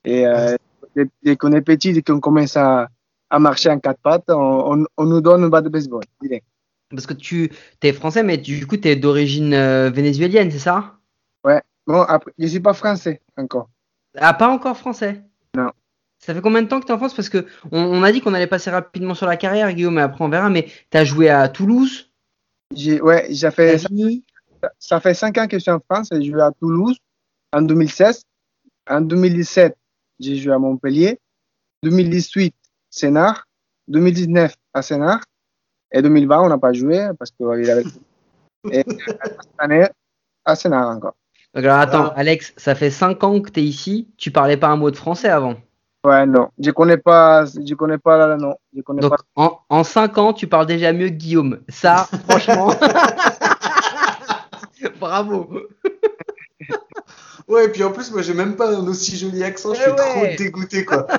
[0.08, 0.56] Et euh,
[0.96, 2.90] dès, dès qu'on est petit, dès qu'on commence à,
[3.30, 6.04] à marcher en quatre pattes, on, on, on nous donne une batte de baseball.
[6.22, 6.46] direct.
[6.90, 10.94] Parce que tu es français, mais du coup, tu es d'origine euh, vénézuélienne, c'est ça?
[11.88, 13.70] Bon, après, je suis pas français encore.
[14.18, 15.22] Ah, pas encore français?
[15.56, 15.72] Non.
[16.20, 17.14] Ça fait combien de temps que tu es en France?
[17.14, 20.02] Parce que on, on a dit qu'on allait passer rapidement sur la carrière, Guillaume, mais
[20.02, 20.50] après on verra.
[20.50, 22.12] Mais tu as joué à Toulouse,
[22.76, 24.26] ouais, j'ai fait, Savigny.
[24.80, 26.10] ça fait cinq ans que je suis en France.
[26.12, 26.98] J'ai joué à Toulouse
[27.54, 28.24] en 2016.
[28.90, 29.78] En 2017,
[30.20, 31.20] j'ai joué à Montpellier.
[31.84, 32.54] 2018,
[32.90, 33.46] Sénart.
[33.88, 35.22] 2019, à Sénart.
[35.92, 37.84] Et 2020, on n'a pas joué parce qu'il avait.
[38.72, 39.88] Et cette année,
[40.44, 41.16] à Sénart encore.
[41.54, 42.14] Donc, alors attends, Ah.
[42.18, 44.10] Alex, ça fait 5 ans que tu es ici.
[44.18, 45.56] Tu parlais pas un mot de français avant.
[46.04, 46.50] Ouais, non.
[46.60, 48.56] Je connais pas, je connais pas là, non.
[48.76, 49.24] Je connais Donc pas.
[49.36, 51.62] en, en 5 ans, tu parles déjà mieux que Guillaume.
[51.70, 52.72] Ça, franchement.
[55.00, 55.50] Bravo.
[57.48, 59.90] Ouais, et puis en plus, moi j'ai même pas un aussi joli accent, je suis
[59.90, 59.98] Eh ouais.
[59.98, 61.08] trop dégoûté quoi.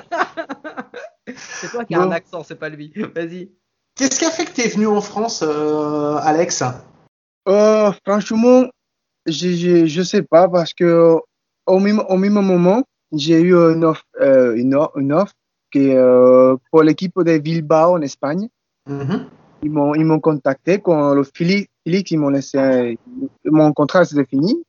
[1.35, 2.05] C'est toi qui as Bon.
[2.05, 2.91] un accent, c'est pas lui.
[3.15, 3.51] Vas-y.
[3.95, 6.63] Qu'est-ce qui a fait que t'es venu en France, euh, Alex?
[7.47, 8.65] Euh, franchement,
[9.25, 11.15] je, je, je sais pas parce que
[11.67, 15.33] au même, au même moment, j'ai eu une offre, euh, une, o- une offre
[15.71, 18.49] qui, euh, pour l'équipe de Bilbao en Espagne.
[18.87, 19.27] Mhm.
[19.61, 22.97] Ils m'ont, ils m'ont contacté quand le Philly, Philly, ils m'ont laissé,
[23.45, 24.63] mon contrat s'était fini.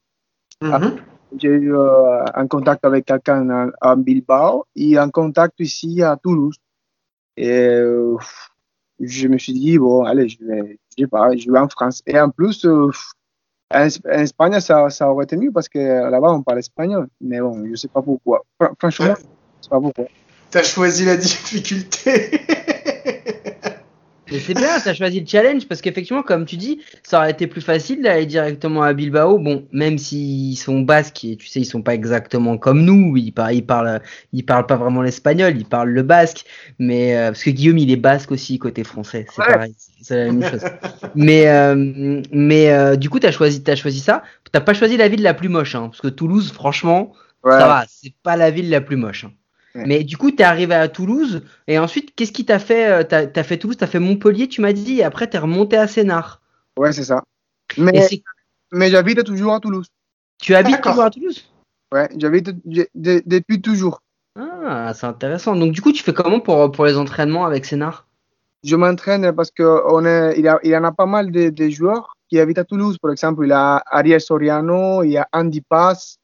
[0.63, 0.97] Mhm.
[1.37, 6.17] J'ai eu euh, un contact avec quelqu'un à, à Bilbao et un contact ici à
[6.17, 6.57] Toulouse.
[7.37, 8.17] Et euh,
[8.99, 12.03] je me suis dit, bon, allez, je vais, je vais en France.
[12.07, 12.91] Et en plus, euh,
[13.73, 17.09] en, Espagne, ça, aurait été mieux parce que là-bas, on parle espagnol.
[17.21, 18.45] Mais bon, je sais pas pourquoi.
[18.61, 19.23] Fran- Franchement, je
[19.65, 20.07] sais pas pourquoi.
[20.51, 22.41] T'as choisi la difficulté.
[24.31, 27.47] Mais c'est bien, t'as choisi le challenge parce qu'effectivement, comme tu dis, ça aurait été
[27.47, 29.39] plus facile d'aller directement à Bilbao.
[29.39, 33.17] Bon, même s'ils sont basques, et tu sais, ils sont pas exactement comme nous.
[33.17, 34.01] Ils parlent, ils parlent,
[34.33, 36.45] ils parlent pas vraiment l'espagnol, ils parlent le basque.
[36.79, 39.53] Mais euh, parce que Guillaume, il est basque aussi côté français, c'est Ouais.
[39.53, 40.63] pareil, c'est la même chose.
[41.15, 44.23] Mais euh, mais euh, du coup, t'as choisi, t'as choisi ça.
[44.53, 47.13] T'as pas choisi la ville la plus moche, hein, parce que Toulouse, franchement,
[47.43, 47.53] Ouais.
[47.53, 49.25] ça va, c'est pas la ville la plus moche.
[49.25, 49.33] hein.
[49.75, 49.85] Ouais.
[49.87, 53.27] Mais du coup, t'es arrivé à Toulouse et ensuite, qu'est-ce qui t'a fait euh, T'as
[53.35, 56.41] as fait Toulouse, t'as fait Montpellier, tu m'as dit, et après t'es remonté à Sénart.
[56.77, 57.23] Ouais, c'est ça.
[57.79, 58.09] Mais,
[58.73, 59.87] mais j'habite toujours à Toulouse.
[60.43, 61.45] tu habites toujours à Louse
[61.93, 64.01] Ouais, j'habite de- de- depuis toujours.
[64.39, 65.55] Ah, c'est intéressant.
[65.57, 68.07] Donc du coup, tu fais comment pour, pour les entraînements avec Sénart?
[68.65, 69.51] Je m'entraîne parce
[70.05, 72.65] est, il, y a- il en a pas mal de, de joueurs qui habitent à
[72.65, 72.97] Toulouse.
[73.01, 76.17] Par exemple, il y a Ariel Soriano, il y a Andy Paz,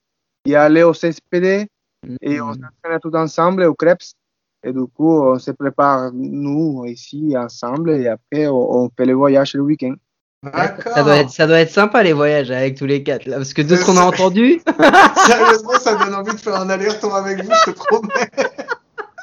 [0.44, 1.66] il y a Léo Cespedes.
[2.20, 4.14] Et on s'entraîne tout ensemble au Krebs.
[4.64, 7.90] Et du coup, on se prépare, nous, ici, ensemble.
[7.92, 9.94] Et après, on, on fait le voyage le week-end.
[10.42, 10.92] D'accord.
[10.92, 13.52] Ça doit, être, ça doit être sympa les voyages avec tous les quatre là, parce
[13.54, 14.60] que de ce qu'on a entendu,
[15.26, 18.30] Sérieusement, ça me donne envie de faire un aller-retour avec vous, je te promets.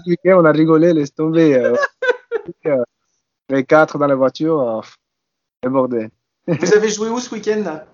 [0.05, 1.55] Le week-end, on a rigolé, laisse tomber.
[1.55, 1.75] euh,
[2.65, 2.83] euh,
[3.49, 4.81] les quatre dans la voiture, euh,
[5.63, 6.09] c'est bordel.
[6.47, 7.85] Vous avez joué où ce week-end là?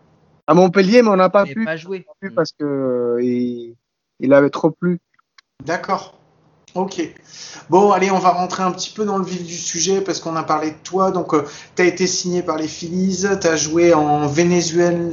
[0.47, 2.05] À Montpellier, mais on n'a pas pu, pas joué.
[2.35, 3.75] parce que euh, il,
[4.19, 4.99] il avait trop plu.
[5.65, 6.15] D'accord.
[6.75, 7.01] Ok.
[7.69, 10.35] Bon, allez, on va rentrer un petit peu dans le vif du sujet parce qu'on
[10.35, 11.09] a parlé de toi.
[11.09, 11.33] Donc,
[11.75, 15.11] tu as été signé par les Phillies, tu as joué en Venezuel...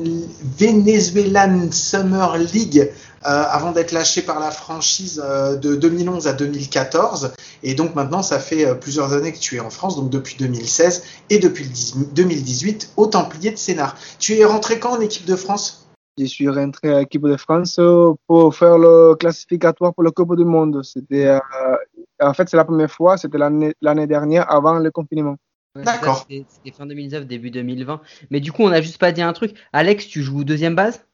[0.59, 2.91] Venezuelan Summer League
[3.27, 7.33] euh, avant d'être lâché par la franchise euh, de 2011 à 2014.
[7.63, 10.37] Et donc maintenant, ça fait euh, plusieurs années que tu es en France, donc depuis
[10.39, 13.97] 2016 et depuis le 10 2018 au Templier de Sénart.
[14.19, 15.86] Tu es rentré quand en équipe de France?
[16.19, 17.79] Je suis rentré à l'équipe de France
[18.27, 20.83] pour faire le classificatoire pour la Coupe du Monde.
[20.83, 21.39] C'était, euh,
[22.21, 25.37] en fait, c'est la première fois, c'était l'année l'année dernière avant le confinement.
[25.75, 26.17] Ouais, D'accord.
[26.17, 28.01] ça, C'était c'était fin 2019, début 2020.
[28.31, 29.55] Mais du coup, on a juste pas dit un truc.
[29.75, 31.05] Alex, tu joues deuxième base?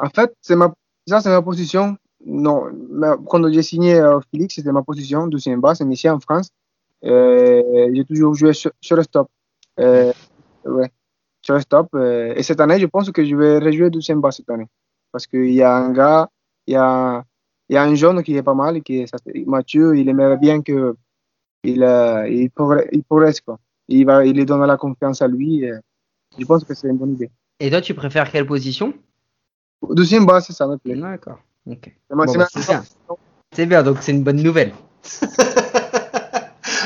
[0.00, 0.72] En fait, c'est ma,
[1.06, 1.96] ça, c'est ma position.
[2.24, 6.20] Non, mais quand j'ai signé euh, Félix, c'était ma position, deuxième base, mais ici en
[6.20, 6.48] France,
[7.04, 9.28] euh, j'ai toujours joué sur, sur le stop.
[9.78, 10.12] Euh,
[10.64, 10.90] ouais,
[11.42, 11.88] sur le stop.
[11.94, 14.66] euh, et cette année, je pense que je vais rejouer deuxième base cette année.
[15.12, 16.28] Parce qu'il y a un gars,
[16.66, 17.24] il y a,
[17.68, 20.36] il y a un jeune qui est pas mal, qui est, c'est Mathieu, il aimerait
[20.36, 20.96] bien que
[21.64, 23.58] il, euh, il, progresse, il progresse, quoi.
[23.88, 25.64] Il, va, il lui donne la confiance à lui.
[25.64, 25.72] et
[26.38, 27.30] je pense que c'est une bonne idée.
[27.58, 28.92] Et toi, tu préfères quelle position?
[29.90, 30.94] Deuxième base, ça me plaît.
[30.94, 31.38] D'accord.
[31.66, 31.94] Ok.
[32.08, 32.84] C'est ma- Bon, c'est bah, c'est bien.
[33.52, 34.72] C'est bien, donc c'est une bonne nouvelle.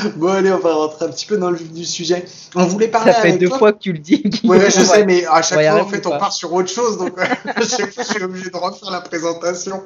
[0.17, 2.25] Bon, allez, on va rentrer un petit peu dans le vif du sujet.
[2.55, 3.57] On voulait parler Ça fait avec deux toi.
[3.57, 4.21] fois que tu le dis.
[4.23, 4.59] Guillaume.
[4.65, 7.23] je sais, mais à chaque fois, en fait, on part sur autre chose, donc euh,
[7.55, 9.83] à chaque fois, je suis obligé de refaire la présentation.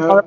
[0.00, 0.22] La-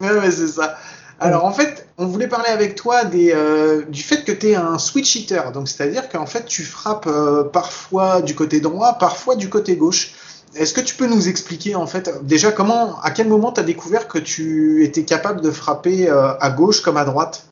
[0.00, 0.76] Ouais, mais c'est ça.
[1.20, 4.54] Alors, en fait, on voulait parler avec toi des, euh, du fait que tu es
[4.54, 5.40] un switch hitter.
[5.52, 10.12] Donc, c'est-à-dire qu'en fait, tu frappes euh, parfois du côté droit, parfois du côté gauche.
[10.54, 13.64] Est-ce que tu peux nous expliquer, en fait, déjà, comment, à quel moment tu as
[13.64, 17.46] découvert que tu étais capable de frapper euh, à gauche comme à droite?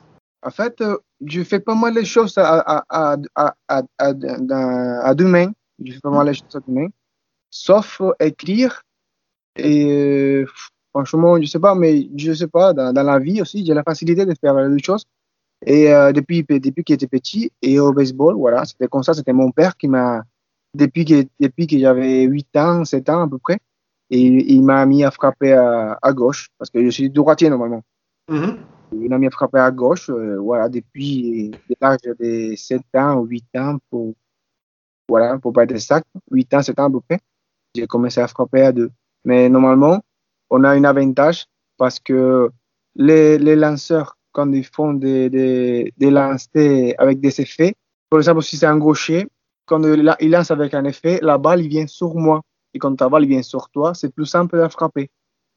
[0.47, 3.17] En fait, euh, je fais pas mal de choses à, à,
[5.15, 5.51] deux mains.
[5.85, 6.87] Je fais pas mal de choses à deux mains.
[7.51, 8.83] Sauf euh, écrire.
[9.57, 10.47] Et euh,
[10.95, 14.25] franchement, je sais pas, mais je sais pas, dans, la vie aussi, j'ai la facilité
[14.25, 15.05] de faire les choses.
[15.65, 19.51] Et depuis, depuis que j'étais petit, et au baseball, voilà, c'était comme ça, c'était mon
[19.51, 20.23] père qui m'a,
[20.75, 23.59] depuis que, depuis que j'avais 8 ans, 7 ans à peu près,
[24.11, 27.83] et il m'a mis à frapper à, gauche, parce que je suis droitier normalement.
[28.29, 28.59] Mhm.
[28.93, 33.25] Il m'a mis à frapper à gauche, euh, voilà, depuis l'âge de 7 ans ou
[33.27, 34.15] 8 ans, pour,
[35.09, 37.19] voilà, pour pas être exact, 8 ans, 7 ans à peu près,
[37.75, 38.91] j'ai commencé à frapper à deux.
[39.25, 40.03] Mais normalement,
[40.51, 41.47] on a un avantage
[41.77, 42.51] parce que
[42.95, 47.75] les, les lanceurs, quand ils font des, des, des lancers avec des effets,
[48.09, 49.27] par exemple, si c'est un gaucher,
[49.67, 52.41] quand il lance avec un effet, la balle il vient sur moi.
[52.73, 55.11] Et quand ta balle vient sur toi, c'est plus simple à frapper.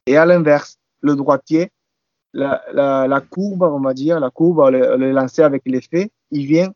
[0.08, 1.70] Et à l'inverse, le droitier,
[2.34, 6.46] la, la, la courbe, on va dire, la courbe, le, le lancer avec l'effet, il
[6.46, 6.72] vient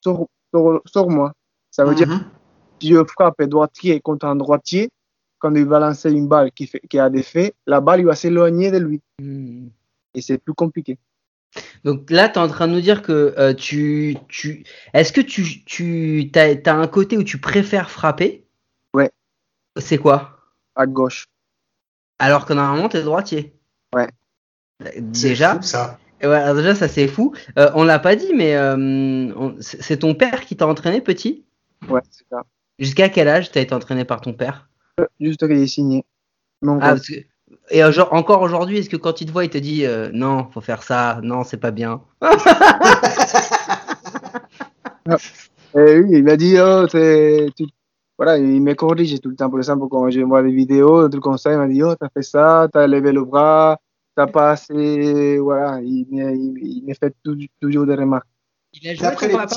[0.00, 1.32] sur, sur, sur moi.
[1.70, 2.24] Ça veut dire Mhm.
[2.80, 4.90] si je frappe droitier contre un droitier,
[5.38, 8.06] quand il va lancer une balle qui, fait, qui a des faits, la balle il
[8.06, 9.00] va s'éloigner de lui.
[9.20, 9.68] Hmm.
[10.14, 10.98] Et c'est plus compliqué.
[11.84, 14.64] Donc là, tu es en train de nous dire que euh, tu, tu...
[14.94, 18.46] Est-ce que tu, tu as, un côté où tu préfères frapper?
[18.94, 19.10] Ouais.
[19.76, 20.38] C'est quoi?
[20.76, 21.26] À gauche.
[22.18, 23.54] Alors que normalement, t'es droitier.
[23.94, 24.08] Ouais.
[24.80, 25.98] C'est Déjà, fou, ça.
[26.22, 27.32] ouais, alors déjà ça c'est fou.
[27.58, 28.76] Euh, on l'a pas dit, mais euh,
[29.36, 31.44] on- c'est ton père qui t'a entraîné petit?
[31.88, 32.42] Ouais, c'est ça.
[32.78, 34.68] Jusqu'à quel âge t'as été entraîné par ton père?
[35.20, 36.04] Juste que j'ai signé.
[36.62, 37.14] Non, Ah, parce que-
[37.70, 40.10] Et euh, genre, encore aujourd'hui, est-ce que quand il te voit, il te dit euh,
[40.12, 42.00] non, faut faire ça, non, c'est pas bien?
[45.74, 47.66] Et oui, il m'a dit, oh, t'es- tu-
[48.18, 49.48] voilà, il me corrige tout le temps.
[49.50, 51.94] Par exemple, quand je vois des vidéos, des trucs comme ça, il m'a dit, oh,
[51.94, 53.78] t'as fait ça, t'as levé le bras,
[54.14, 58.26] t'as pas assez, voilà, il, il, il fait tout- toujours des remarques.
[58.80, 59.56] Il a joué D'après ton les papa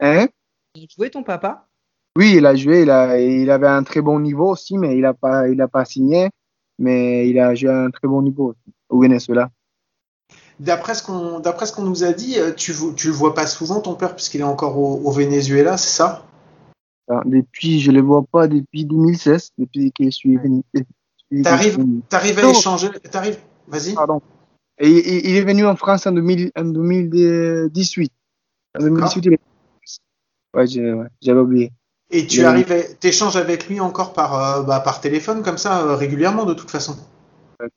[0.00, 0.26] Hein?
[0.74, 1.66] Il a joué ton papa
[2.16, 5.04] Oui, il a joué, il, a, il avait un très bon niveau aussi, mais il
[5.04, 6.30] a pas, il a pas signé,
[6.78, 9.50] mais il a joué à un très bon niveau aussi, au Venezuela.
[10.60, 13.46] D'après ce qu'on d'après ce qu'on nous a dit, euh, tu tu le vois pas
[13.46, 16.24] souvent ton père puisqu'il est encore au, au Venezuela, c'est ça?
[17.08, 20.62] Enfin, Depuis, je le vois pas depuis 2016, depuis que je suis venu.
[21.42, 23.94] T'arrives à échanger, t'arrives Vas-y.
[23.94, 24.20] Pardon.
[24.78, 28.12] Et il, il est venu en France en, 2000 en 2018.
[28.76, 29.40] En 2018, il est...
[30.54, 30.66] Ouais,
[31.20, 31.72] j'avais oublié.
[32.10, 35.96] Et tu arrives, t'échanges avec lui encore par euh, bah, par téléphone comme ça euh,
[35.96, 36.96] régulièrement de toute façon?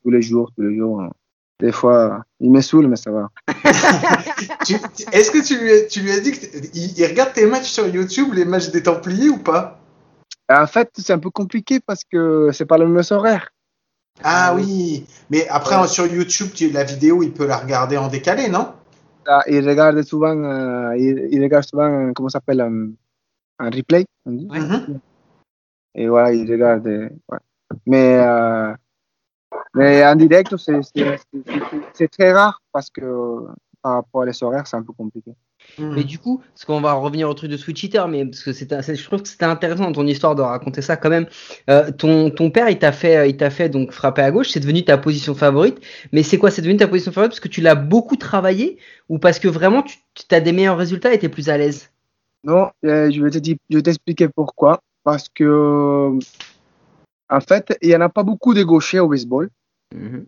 [0.02, 1.00] Tous les jours, tous les jours.
[1.00, 1.10] hein.
[1.60, 3.30] Des fois, il me saoule, mais ça va.
[5.12, 7.88] Est-ce que tu lui, as, tu lui as dit qu'il il regarde tes matchs sur
[7.88, 9.80] YouTube, les matchs des Templiers ou pas?
[10.48, 13.48] En fait, c'est un peu compliqué parce que c'est pas le même horaire.
[14.24, 15.86] Ah oui, mais après Ouais.
[15.86, 18.72] sur YouTube, tu, la vidéo, il peut la regarder en décalé, non?
[19.26, 22.88] Ah, Il regarde souvent, euh, il, il regarde souvent, euh, comment ça s'appelle, un,
[23.58, 24.04] un replay.
[24.26, 24.48] on dit.
[24.50, 24.60] Ouais.
[24.60, 25.00] Mhm.
[25.94, 26.86] Et voilà, il regarde.
[26.86, 27.38] euh, ouais.
[27.86, 28.74] Mais, euh,
[29.74, 33.46] mais en direct, c'est très rare parce que
[33.82, 35.32] par rapport à les horaires, c'est un peu compliqué.
[35.78, 35.94] Mhm.
[35.94, 38.52] Mais du coup, parce qu'on va revenir au truc de Switch Eater, mais parce que
[38.52, 41.26] c'était, c'est- je trouve que c'était intéressant dans ton histoire de raconter ça quand même.
[41.70, 44.60] Euh, ton, ton père, il t'a fait, il t'a fait donc frapper à gauche, c'est
[44.60, 45.78] devenu ta position favorite.
[46.12, 48.78] Mais c'est quoi, c'est devenu ta position favorite parce que tu l'as beaucoup travaillé
[49.08, 51.90] ou parce que vraiment tu as des meilleurs résultats et t'es plus à l'aise?
[52.44, 54.80] Non, euh, je vais te dire, je vais t'expliquer pourquoi.
[55.04, 56.18] Parce que,
[57.30, 59.48] en fait, il n'y en a pas beaucoup de gauchers au baseball.
[59.94, 60.26] Mhm.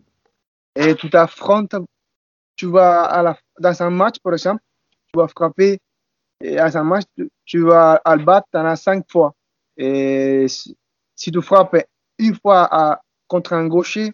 [0.76, 1.74] Et tu t'affrontes,
[2.57, 4.62] tu vas à la, dans un match, par exemple,
[5.12, 5.79] tu vas frapper,
[6.40, 9.35] et dans un match, tu, tu vas à le battre, tu en as cinq fois.
[9.77, 10.77] Et si,
[11.14, 11.77] si tu frappes
[12.18, 14.12] une fois à, contre un gaucher,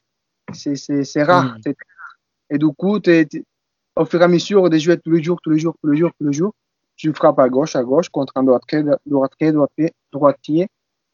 [0.52, 2.16] c'est c'est- c'est rare, c'est très rare.
[2.50, 3.44] Et du coup, t'es- t'es-
[3.96, 5.98] au fur et à mesure de jouer tous les jours, tous les jours, tous les
[5.98, 6.52] jours, tous les jours,
[6.96, 10.68] tu frappes à gauche, à gauche, contre un droitier, droitier, droitier, droitier.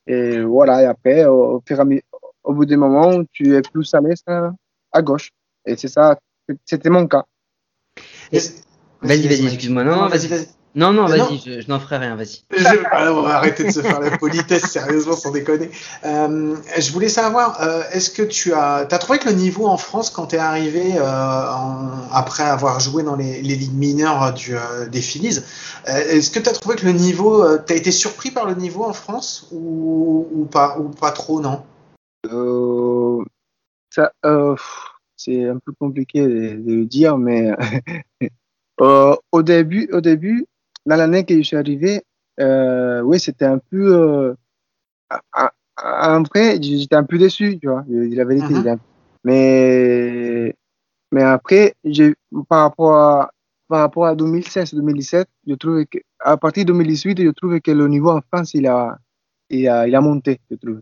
[0.07, 2.03] Et voilà, et après, au, au fur et à mesure,
[2.42, 4.51] au bout des moments, tu es plus à l'aise à,
[4.92, 5.31] à gauche.
[5.64, 6.18] Et c'est ça,
[6.64, 7.25] c'était mon cas.
[9.02, 9.84] Vas-y, vas-y, excuse-moi.
[9.84, 10.48] Non, non, vas-y, vas-y.
[10.74, 12.44] Non, non, vas-y, je, je n'en ferai rien, vas-y.
[12.56, 15.70] Je- on va arrêter de se faire la politesse, sérieusement, sans déconner.
[16.06, 19.76] Euh, je voulais savoir, euh, est-ce que tu as, as trouvé que le niveau en
[19.76, 24.32] France, quand tu es arrivé euh, en- après avoir joué dans les, les ligues mineures
[24.32, 25.40] du, euh, des Phillies,
[25.88, 28.54] euh, est-ce que tu as trouvé que le niveau, tu as été surpris par le
[28.54, 31.64] niveau en France ou, ou, pas, ou pas trop, non?
[32.32, 33.22] Euh,
[33.90, 34.64] ça, euh, pff,
[35.18, 37.50] c'est un peu compliqué de, de le dire, mais
[38.83, 40.45] euh, au début, au début,
[40.87, 42.03] dans l'année que je suis arrivé,
[42.40, 44.35] euh, oui, c'était un peu, euh,
[45.35, 45.49] en-
[45.83, 48.55] en vrai, j'étais un peu déçu, tu vois, je dis la vérité.
[48.68, 48.77] Un-
[49.25, 50.55] Mais,
[51.12, 52.14] mais après, j'ai,
[52.49, 53.31] par rapport à,
[53.68, 57.87] par rapport à 2016-2017, je trouve que, à partir de 2018, je trouve que le
[57.88, 58.99] niveau en France, il a,
[59.49, 60.81] il a, il a monté, je trouve.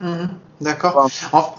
[0.00, 0.28] Mhm,
[0.60, 1.08] D'accord.
[1.32, 1.54] En,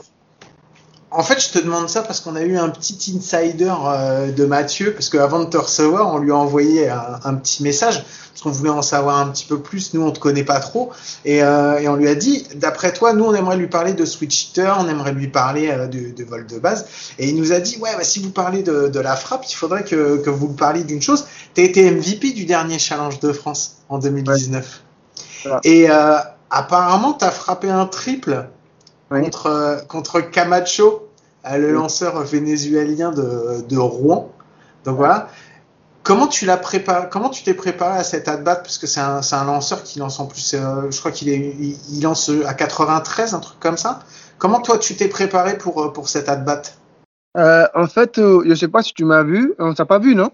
[1.17, 4.45] en fait, je te demande ça parce qu'on a eu un petit insider euh, de
[4.45, 8.43] Mathieu, parce qu'avant de te recevoir, on lui a envoyé un, un petit message, parce
[8.43, 9.95] qu'on voulait en savoir un petit peu plus.
[9.95, 10.91] Nous, on te connaît pas trop,
[11.25, 14.05] et, euh, et on lui a dit, d'après toi, nous, on aimerait lui parler de
[14.05, 16.85] switch hitter, on aimerait lui parler euh, de, de vol de base,
[17.17, 19.55] et il nous a dit, ouais, bah, si vous parlez de, de la frappe, il
[19.55, 21.25] faudrait que, que vous parliez d'une chose.
[21.55, 24.83] Tu as été MVP du dernier Challenge de France en 2019.
[25.43, 25.59] Voilà.
[25.63, 26.17] Et euh,
[26.51, 28.45] apparemment, tu as frappé un triple
[29.09, 29.21] Oui.
[29.23, 31.06] contre, euh, contre Camacho,
[31.57, 34.31] le lanceur vénézuélien de, de Rouen.
[34.83, 35.29] Donc voilà.
[36.03, 39.01] Comment tu l'as préparé Comment tu t'es préparé à cette at bat Parce que c'est
[39.01, 42.53] un, lanceur qui lance en plus, euh, je crois qu'il est, il, il lance à
[42.53, 43.99] 93, un truc comme ça.
[44.37, 46.61] Comment toi tu t'es préparé pour euh, pour cette at bat
[47.37, 50.15] Euh, en fait, euh, je sais pas si tu m'as vu, on t'a pas vu,
[50.15, 50.31] non?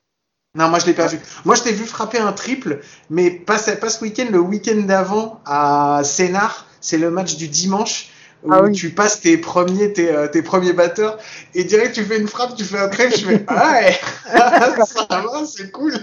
[0.56, 1.20] Non, moi je l'ai pas vu.
[1.46, 4.82] Moi je t'ai vu frapper un triple, mais pas, ce- pas ce week-end, le week-end
[4.86, 6.68] d'avant à Sénart.
[6.82, 8.10] C'est le match du dimanche
[8.44, 8.72] où Ah oui.
[8.72, 11.18] tu passes tes premiers, tes, euh, tes premiers batteurs
[11.56, 14.00] et direct tu fais une frappe, tu fais un triple, je fais ah ouais,
[14.86, 15.94] ça va, c'est cool.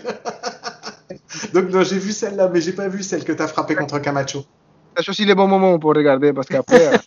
[1.52, 4.44] Donc non, j'ai vu celle-là, mais j'ai pas vu celle que t'as frappé contre Camacho.
[4.94, 6.86] T'as choisi les bons moments pour regarder parce qu'après.
[6.86, 6.98] euh,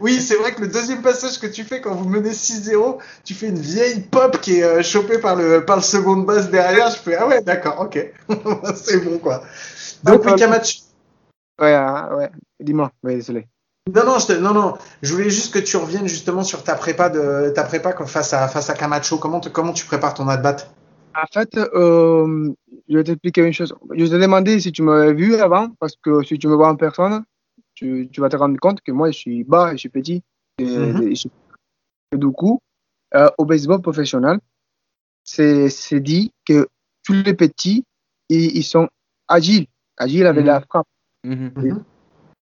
[0.00, 3.34] Oui, c'est vrai que le deuxième passage que tu fais quand vous menez 6-0, tu
[3.34, 6.90] fais une vieille pop qui est euh, chopée par le, par le second base derrière.
[6.90, 7.98] Je fais, ah ouais, d'accord, ok.
[8.76, 9.42] c'est bon, quoi.
[10.04, 10.78] Donc, oui, Camacho.
[11.60, 12.30] Ouais, ah, ouais.
[12.60, 13.46] Dis-moi, désolé.
[13.94, 14.74] Non, non, je te- non, non.
[15.02, 18.46] Je voulais juste que tu reviennes justement sur ta prépa de ta prépa face à
[18.48, 19.18] face à Camacho.
[19.18, 20.56] Comment te- comment tu prépares ton at-bat?
[21.14, 22.52] En fait, euh,
[22.88, 23.74] je vais t'expliquer une chose.
[23.94, 26.76] Je t'ai demandé si tu m'avais vu avant, parce que si tu me vois en
[26.76, 27.24] personne,
[27.74, 30.22] tu, tu vas te rendre compte que moi, je suis bas je suis petit.
[30.58, 31.02] Et, Mhm.
[31.02, 31.28] et je-
[32.12, 32.60] et du coup,
[33.14, 34.38] euh, au baseball professionnel,
[35.24, 36.68] c'est c'est dit que
[37.04, 37.84] tous les petits,
[38.28, 38.88] ils, ils sont
[39.28, 40.46] agiles, agiles avec Mhm.
[40.46, 40.86] la frappe.
[41.24, 41.84] Mhm.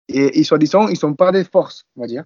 [0.09, 2.25] Et ils, soi-disant, ils sont pas des forces, on va dire.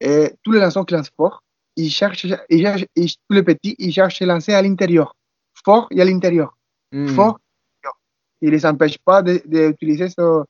[0.00, 1.42] Et tous les lanceurs qui lancent fort,
[1.76, 5.14] ils cherchent, ils cherchent- ils- tous les petits, ils cherchent à lancer à l'intérieur.
[5.64, 6.56] Fort et à l'intérieur.
[6.92, 7.08] Mhm.
[7.08, 7.38] Fort.
[7.38, 7.98] et à l'intérieur.
[8.42, 10.44] Ils ne les empêchent pas de- d'utiliser ce,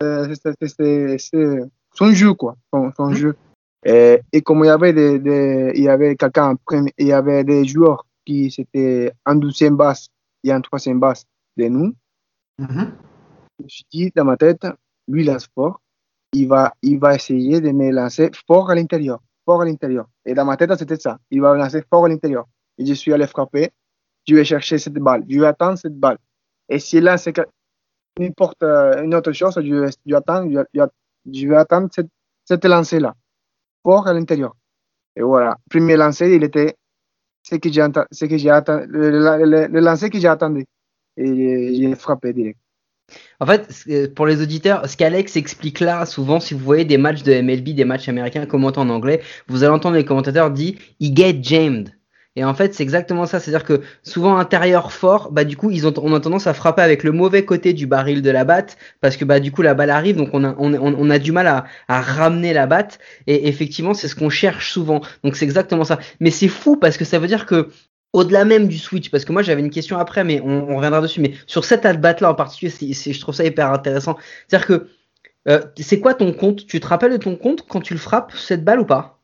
[0.00, 2.56] ce- ce- ce- ce- ce- son jeu, quoi.
[2.72, 3.36] Son, son jeu.
[3.84, 6.56] Et, et comme il y avait des, des- il y avait quelqu'un
[6.98, 10.08] il y avait des joueurs qui étaient en douzième basse
[10.42, 11.24] et en troisième basse
[11.56, 11.94] de nous,
[12.58, 12.92] Mhm.
[13.58, 14.66] Je me suis dit dans ma tête,
[15.08, 15.80] lui lance fort,
[16.32, 20.06] il va, il va essayer de me lancer fort à l'intérieur, fort à l'intérieur.
[20.24, 22.46] Et dans ma tête, c'était ça, il va me lancer fort à l'intérieur.
[22.78, 23.70] Et je suis allé frapper,
[24.26, 26.18] je vais chercher cette balle, je vais attendre cette balle.
[26.68, 27.46] Et s'il lance que-
[28.18, 30.64] n'importe euh, une autre chose, je vais, attendre,
[31.32, 32.08] je, attendre cette,
[32.44, 33.14] cette lancée-là,
[33.82, 34.54] fort à l'intérieur.
[35.14, 36.76] Et voilà, premier lancer, il était
[37.42, 37.80] ce que j'ai
[38.50, 40.66] attendu, le, le, le- le lancer que j'ai attendu.
[41.16, 42.58] Et j'ai frappé direct.
[43.40, 46.98] En fait, c'est- pour les auditeurs, ce qu'Alex explique là, souvent, si vous voyez des
[46.98, 50.74] matchs de MLB, des matchs américains commentés en anglais, vous allez entendre les commentateurs dire
[51.00, 51.90] "He get jammed".
[52.38, 53.40] Et en fait, c'est exactement ça.
[53.40, 56.82] C'est-à-dire que souvent intérieur fort, bah du coup, ils ont, on a tendance à frapper
[56.82, 59.72] avec le mauvais côté du baril de la batte, parce que bah du coup la
[59.74, 62.98] balle arrive, donc on a, on a du mal à, à ramener la batte.
[63.26, 65.00] Et effectivement, c'est ce qu'on cherche souvent.
[65.24, 65.98] Donc c'est exactement ça.
[66.20, 67.70] Mais c'est fou parce que ça veut dire que
[68.16, 71.00] au-delà même du switch, parce que moi j'avais une question après, mais on, on reviendra
[71.00, 71.20] dessus.
[71.20, 74.16] Mais sur cet at-bat là en particulier, c'est- je trouve ça hyper intéressant.
[74.48, 74.88] C'est-à-dire que
[75.48, 76.66] euh, c'est quoi ton compte?
[76.66, 79.18] Tu te rappelles de ton compte quand tu le frappes cette balle ou pas?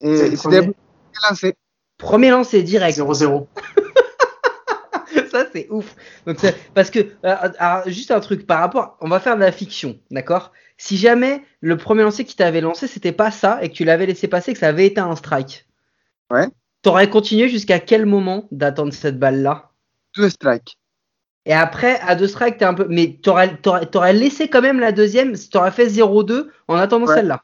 [0.00, 0.70] Et C'est premier.
[1.30, 1.54] lancé.
[1.98, 2.98] Premier lancer direct.
[2.98, 3.46] 0-0.
[5.30, 5.94] ça c'est ouf.
[6.26, 6.38] Donc
[6.74, 9.98] parce que euh, alors, juste un truc par rapport, on va faire de la fiction,
[10.10, 10.52] d'accord?
[10.78, 14.06] Si jamais le premier lancer qui t'avait lancé c'était pas ça et que tu l'avais
[14.06, 15.66] laissé passer, que ça avait été un strike.
[16.30, 16.46] Ouais.
[16.86, 19.72] T'aurais continué jusqu'à quel moment d'attendre cette balle là
[20.16, 20.78] Deux strikes.
[21.44, 22.86] Et après, à deux strikes, t'es un peu.
[22.88, 27.16] Mais t'aurais, t'aurais, t'aurais laissé quand même la deuxième, t'aurais fait 0-2 en attendant Ouais.
[27.16, 27.42] celle-là.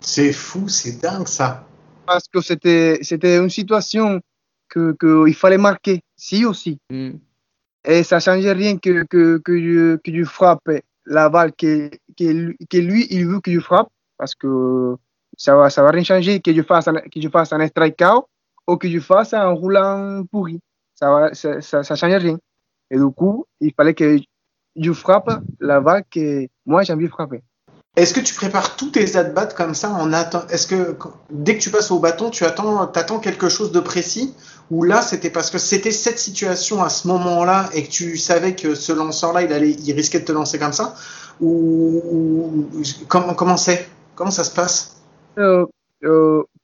[0.00, 1.68] C'est fou, c'est dingue ça.
[2.06, 4.22] Parce que c'était, c'était une situation
[4.70, 6.78] que, que il fallait marquer, si aussi.
[6.88, 7.18] Hmm.
[7.84, 10.70] Et ça changeait rien que, que, que, je, que je frappe
[11.04, 13.88] la balle que, que, lui, que lui, il veut que je frappe.
[14.16, 14.96] Parce que
[15.38, 18.26] ça va, ça va rien changer que je fasse un, que je fasse un strikeout
[18.66, 20.60] ou que je fasse un roulant pourri.
[20.94, 22.38] Ça va, ça, ça, change rien.
[22.90, 24.18] Et du coup, il fallait que
[24.76, 25.30] je frappe
[25.60, 27.42] la balle que moi j'ai envie de frapper.
[27.96, 30.96] Est-ce que tu prépares tous tes at-bats comme ça en attend Est-ce que
[31.30, 34.34] dès que tu passes au bâton, tu attends, t'attends quelque chose de précis?
[34.70, 38.54] Ou là, c'était parce que c'était cette situation à ce moment-là et que tu savais
[38.54, 40.94] que ce lanceur-là, il allait, il risquait de te lancer comme ça?
[41.40, 43.88] Ou, ou- comment, comment c'est?
[44.14, 44.97] Comment ça se passe?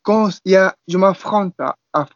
[0.03, 2.07] Quand je m'affronte à, à-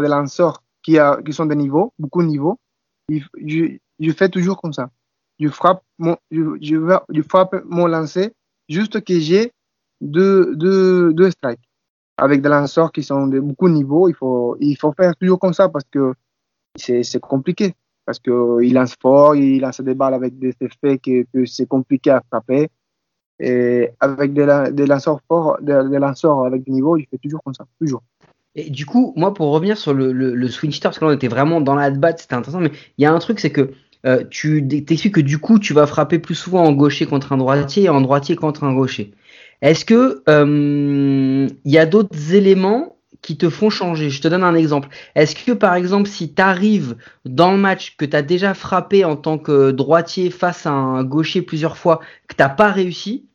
[0.00, 2.58] des lanceurs qui, qui sont de niveau, beaucoup de niveau,
[3.08, 4.90] il- je, je fais toujours comme ça.
[5.38, 8.32] Je frappe mon, je, je, frappe mon lancer
[8.68, 9.52] juste que j'ai
[10.00, 11.60] deux, deux, deux strikes.
[12.16, 15.38] Avec des lanceurs qui sont de beaucoup de niveau, il faut, il faut faire toujours
[15.38, 16.12] comme ça parce que
[16.76, 17.74] c'est compliqué.
[18.04, 22.22] Parce qu'il lance fort, il lance des balles avec des effets que c'est compliqué à
[22.28, 22.68] frapper.
[23.40, 27.42] Et avec des, la- lanceurs forts, des, des lanceurs avec du niveau, il fait toujours
[27.42, 28.02] comme ça, toujours.
[28.54, 31.12] Et du coup, moi, pour revenir sur le, le, le swing hitter, parce que là,
[31.12, 33.50] on était vraiment dans la bat, c'était intéressant, mais il y a un truc, c'est
[33.50, 33.70] que
[34.06, 37.36] euh, tu t'expliques que du coup, tu vas frapper plus souvent en gaucher contre un
[37.36, 39.12] droitier et en droitier contre un gaucher.
[39.62, 44.44] Est-ce que euh, il y a d'autres éléments qui te font changer Je te donne
[44.44, 44.88] un exemple.
[45.14, 49.04] Est-ce que, par exemple, si tu arrives dans le match que tu as déjà frappé
[49.04, 53.26] en tant que droitier face à un gaucher plusieurs fois, que tu pas réussi,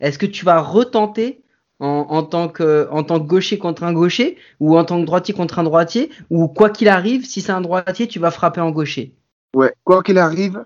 [0.00, 1.42] est-ce que tu vas retenter
[1.80, 5.06] en, en, tant que, en tant que gaucher contre un gaucher ou en tant que
[5.06, 8.60] droitier contre un droitier ou quoi qu'il arrive, si c'est un droitier, tu vas frapper
[8.60, 9.14] en gaucher?
[9.54, 10.64] Ouais, quoi qu'il arrive,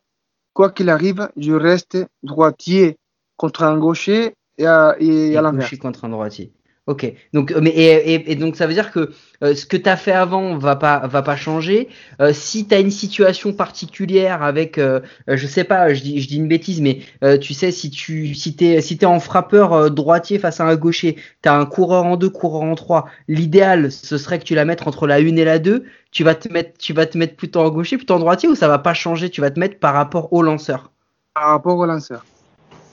[0.54, 2.96] quoi qu'il arrive, je reste droitier
[3.36, 5.76] contre un gaucher et à, et Et à l'inverse.
[5.76, 6.52] contre un droitier.
[6.88, 9.12] Ok, donc euh, mais et, et- et donc ça veut dire que
[9.44, 11.88] euh, ce que tu as fait avant va pas va pas changer.
[12.20, 16.26] Euh, si tu as une situation particulière avec euh, je sais pas, je dis je
[16.26, 16.98] dis une bêtise mais
[17.40, 21.14] tu sais si tu si tu si tu en frappeur droitier face à un gaucher,
[21.42, 23.06] tu as un coureur en deux, coureur en trois.
[23.28, 25.84] L'idéal ce serait que tu la mettes entre la une et la deux.
[26.10, 28.56] Tu vas te mettre tu vas te mettre plutôt en gaucher, plutôt en droitier ou
[28.56, 30.90] ça va pas changer, tu vas te mettre par rapport au lanceur?
[31.32, 32.24] Par rapport au lanceur.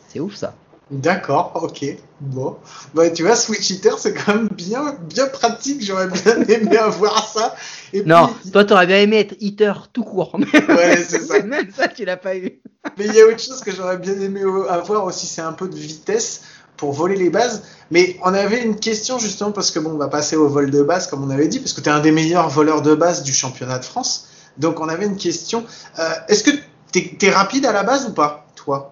[0.08, 0.54] C'est ouf ça.
[0.92, 1.86] D'accord, ok.
[2.20, 2.58] Bon.
[2.96, 5.84] Bah, tu vois, Switch Hitter, c'est quand même bien, bien pratique.
[5.86, 7.56] J'aurais bien aimé avoir ça.
[7.94, 10.38] Et Non, puis, toi t'aurais bien aimé être hitter tout court.
[10.40, 11.42] Mais Ouais, c'est ça.
[11.44, 12.60] Même ça tu l'as pas eu.
[12.98, 15.68] Mais il y a autre chose que j'aurais bien aimé avoir aussi, c'est un peu
[15.68, 16.42] de vitesse
[16.76, 17.64] pour voler les bases.
[17.92, 20.82] Mais on avait une question justement parce que bon, on va passer au vol de
[20.82, 23.24] base comme on avait dit, parce que tu es un des meilleurs voleurs de base
[23.24, 24.28] du championnat de France.
[24.58, 25.66] Donc on avait une question.
[26.00, 26.52] Euh, Est-ce que
[26.92, 28.92] t'es es rapide à la base ou pas, toi?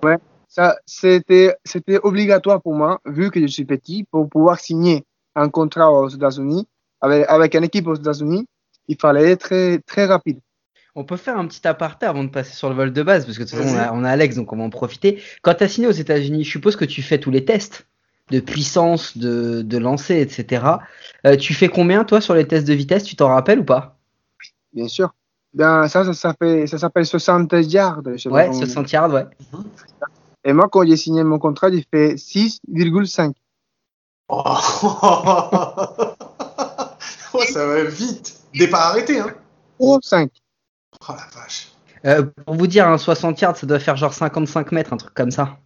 [0.58, 5.06] Ça, c'était, c'était obligatoire pour moi, vu que je suis petit, pour pouvoir signer
[5.36, 6.66] un contrat aux États-Unis,
[7.00, 8.48] avec, avec une équipe aux États-Unis,
[8.88, 10.40] il fallait être très, très rapide.
[10.96, 13.38] On peut faire un petit aparté avant de passer sur le vol de base, parce
[13.38, 15.22] que de toute façon, on a, on a Alex, donc on va en profiter.
[15.44, 17.86] Quand tu as signé aux États-Unis, je suppose que tu fais tous les tests
[18.32, 20.66] de puissance, de, de lancer, etc.
[21.28, 23.96] Euh, tu fais combien, toi, sur les tests de vitesse Tu t'en rappelles ou pas?
[24.74, 25.14] Bien sûr.
[25.54, 28.02] Ben, ça, ça, s'appelle- ça s'appelle 60 yards.
[28.16, 29.26] je Ouais, comment- 60 yards, ouais.
[30.44, 33.34] Et moi, quand j'ai signé mon contrat, j'ai fait 6,5.
[34.30, 34.44] oh.
[37.34, 38.40] Oh, ça va vite.
[38.54, 39.34] Départ arrêté, hein
[39.80, 40.32] Ou 5.
[41.08, 41.72] Oh la vache.
[42.06, 45.14] Euh, pour vous dire, un 60 yards, ça doit faire genre 55 mètres, un truc
[45.14, 45.58] comme ça.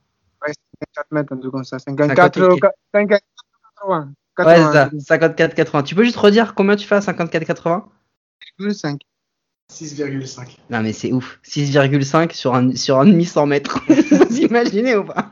[0.46, 1.80] 54 mètres, un truc comme ça.
[1.80, 2.74] 54, 54.
[2.94, 3.24] 54,
[3.80, 4.14] 80.
[4.40, 5.84] Ouais, c'est ça, 54-80.
[5.84, 7.84] Tu peux juste redire combien tu fais à 54-80
[8.74, 9.02] 5.
[9.72, 10.58] 6,5.
[10.70, 11.40] Non, mais c'est ouf.
[11.46, 13.80] 6,5 sur un, sur un demi 100 mètres.
[13.88, 15.32] vous imaginez ou pas?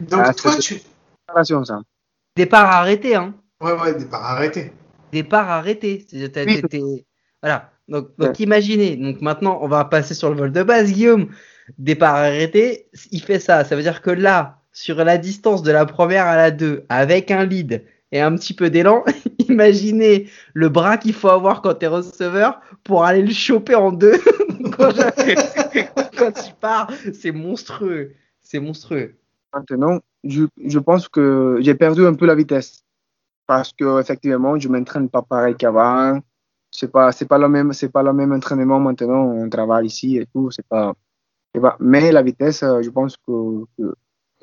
[0.00, 0.80] Donc Ah, toi, tu...
[1.28, 1.80] Attention, ça.
[2.36, 3.34] Départ arrêté, hein.
[3.60, 4.72] Ouais, ouais, départ arrêté.
[5.12, 6.06] départ arrêté.
[6.12, 7.04] Oui.
[7.42, 7.70] Voilà.
[7.88, 8.96] Donc, donc imaginez.
[8.96, 11.28] Donc maintenant, on va passer sur le vol de base, Guillaume.
[11.78, 13.64] Départ arrêté, il fait ça.
[13.64, 17.30] Ça veut dire que là, sur la distance de la première à la 2, avec
[17.30, 17.84] un lead
[18.14, 19.04] et un petit peu d'élan,
[19.48, 24.18] imaginez le bras qu'il faut avoir quand t'es receveur pour aller le choper en deux.
[24.78, 24.92] quand,
[26.16, 28.12] quand tu pars, c'est monstrueux.
[28.40, 29.16] C'est monstrueux.
[29.52, 32.84] Maintenant, je, je pense que j'ai perdu un peu la vitesse.
[33.48, 36.20] Parce que effectivement, je m'entraîne pas pareil qu'avant.
[36.70, 39.24] C'est pas, c'est pas le même, c'est pas le même entraînement maintenant.
[39.24, 40.52] On travaille ici et tout.
[40.52, 40.94] C'est pas,
[41.60, 43.64] pas- Mais la vitesse, euh, je pense que,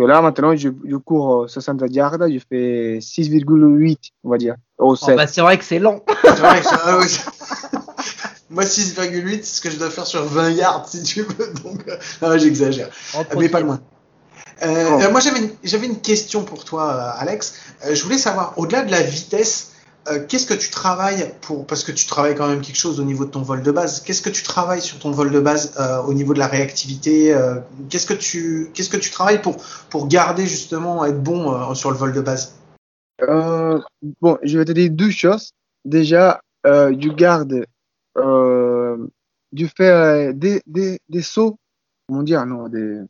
[0.01, 4.55] que là maintenant, je, je cours euh, 60 yards, je fais 6,8, on va dire.
[4.77, 5.15] Au Oh, 7.
[5.15, 6.03] bah, c'est vrai que c'est lent.
[6.23, 7.31] C'est vrai que ça- ouais, ça-
[8.49, 11.53] Moi, 6,8, c'est ce que je dois faire sur 20 yards, si tu veux.
[11.63, 12.89] Donc, euh, non, j'exagère.
[13.37, 13.79] Mais pas loin.
[14.63, 15.01] Euh, Oh.
[15.01, 15.19] euh, moi,
[15.63, 17.53] j'avais une, question pour toi, euh, Alex.
[17.85, 19.70] Euh, je voulais savoir, au-delà de la vitesse,
[20.07, 23.03] euh, qu'est-ce que tu travailles pour, parce que tu travailles quand même quelque chose au
[23.03, 24.01] niveau de ton vol de base.
[24.01, 27.33] Qu'est-ce que tu travailles sur ton vol de base euh, au niveau de la réactivité
[27.33, 29.57] euh, Qu'est-ce que tu, qu'est-ce que tu travailles pour
[29.89, 32.55] pour garder justement être bon sur le vol de base?
[33.19, 35.51] Bon, je vais te dire deux choses.
[35.85, 37.65] Déjà, je garde,
[39.77, 41.59] fais euh, des, des, des sauts,
[42.07, 43.01] comment dire, non, des,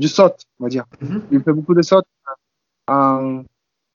[0.00, 0.86] je saute, on va dire.
[1.00, 1.22] Mhm.
[1.30, 2.06] Je fais beaucoup de sautes
[2.86, 3.42] en,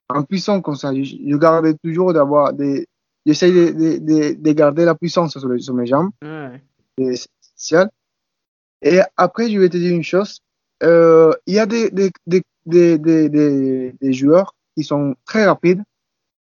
[0.10, 0.93] en puissant comme ça.
[0.93, 2.88] Je, je garde toujours d'avoir des,
[3.26, 6.62] j'essaye de, de, de, de garder la puissance sur, les- sur mes jambes Ouais.
[6.97, 7.89] c'est spécial.
[8.82, 10.39] Et après, je vais te dire une chose.
[10.84, 15.45] Euh, il y a des, des, des, des, des, des, des joueurs qui sont très
[15.45, 15.82] rapides,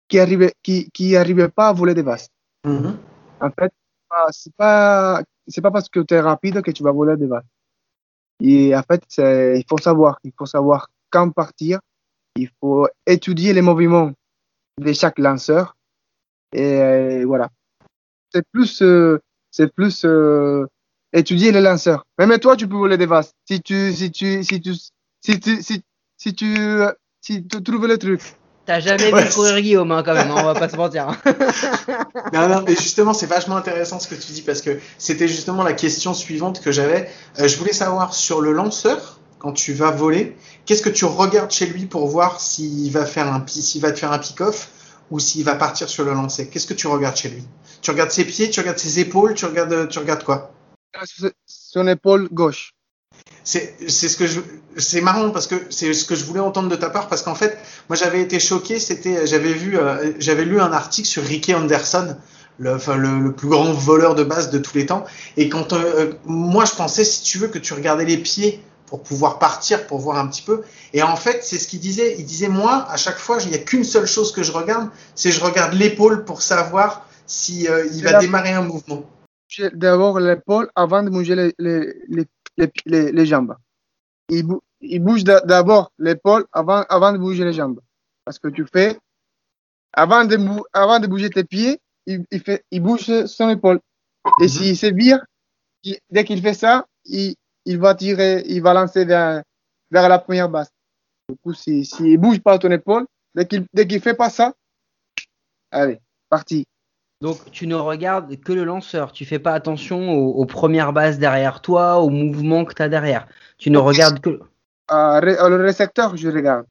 [0.08, 2.30] qui arrivaient, qui, qui arrivaient pas à voler des vases.
[3.42, 3.72] En fait,
[4.32, 7.44] c'est pas, c'est pas parce que tu es rapide que tu vas voler des vases.
[8.42, 11.80] Et en fait, c'est, il faut savoir, il faut savoir quand partir.
[12.38, 14.12] Il faut étudier les mouvements
[14.80, 15.76] de chaque lanceur.
[16.54, 17.50] Et euh, voilà.
[18.34, 19.22] C'est plus, euh,
[19.52, 20.66] c'est plus euh,
[21.14, 22.06] étudier les lanceurs.
[22.18, 23.32] Même toi, tu peux voler des vases.
[23.48, 24.74] Si tu, si tu, si tu,
[25.22, 25.84] si tu, si,
[26.18, 28.22] si tu, euh, si tu trouves le truc.
[28.66, 31.08] T'as jamais Ouais, vu courir Guillaume, hein, quand même, hein, on va pas se mentir.
[32.34, 35.64] Non, non, mais justement, c'est vachement intéressant ce que tu dis parce que c'était justement
[35.64, 37.10] la question suivante que j'avais.
[37.40, 41.52] Euh, je voulais savoir sur le lanceur, quand tu vas voler, qu'est-ce que tu regardes
[41.52, 44.70] chez lui pour voir s'il va faire un s'il va te faire un pick-off
[45.12, 46.50] ou s'il va partir sur le lancer?
[46.50, 47.44] Qu'est-ce que tu regardes chez lui?
[47.82, 50.52] Tu regardes ses pieds, tu regardes ses épaules, tu regardes, tu regardes quoi?
[51.46, 52.74] Son épaule gauche.
[53.44, 54.40] C'est c'est ce que je
[54.78, 57.36] c'est marrant parce que c'est ce que je voulais entendre de ta part parce qu'en
[57.36, 57.58] fait
[57.90, 62.18] moi j'avais été choqué c'était j'avais vu euh, j'avais lu un article sur Ricky Anderson
[62.58, 65.06] le, enfin, le, le plus grand voleur de base de tous les temps.
[65.38, 69.02] Et quand euh, moi je pensais si tu veux que tu regardais les pieds pour
[69.04, 70.64] pouvoir partir, pour voir un petit peu.
[70.94, 72.16] Et en fait, c'est ce qu'il disait.
[72.20, 74.90] Il disait, moi, à chaque fois, il n'y a qu'une seule chose que je regarde,
[75.16, 79.04] c'est je regarde l'épaule pour savoir si euh, il va la- démarrer un mouvement.
[79.74, 82.28] D'abord l'épaule avant de bouger les, les,
[82.86, 83.56] les, les, jambes.
[84.30, 87.80] Il, bou- il bouge d'a- d'abord l'épaule avant, avant de bouger les jambes.
[88.26, 88.98] Parce que tu fais,
[89.94, 93.80] avant de, bou- avant de bouger tes pieds, il, il, fait, il bouge son épaule.
[94.42, 95.24] Et s'il se vire,
[95.84, 97.36] il- dès qu'il fait ça, il,
[97.66, 99.44] il va tirer, il va lancer vers,
[99.92, 100.70] vers la première base.
[101.30, 104.30] Du coup, s'il si, ne bouge pas ton épaule, dès qu'il dès qu'il fait pas
[104.30, 104.54] ça,
[105.72, 106.00] allez,
[106.30, 106.66] parti.
[107.22, 111.18] Donc tu ne regardes que le lanceur, tu fais pas attention aux, aux premières bases
[111.18, 113.28] derrière toi, aux mouvements que tu as derrière.
[113.58, 114.40] Tu ne regardes que...
[114.90, 116.68] Ré- euh, le récepteur, je regarde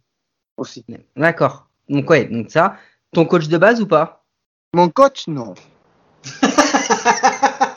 [0.56, 0.84] aussi.
[1.16, 1.68] D'accord.
[1.88, 2.76] Donc ouais, donc ça,
[3.12, 4.24] ton coach de base ou pas?
[4.74, 5.54] Mon coach, non.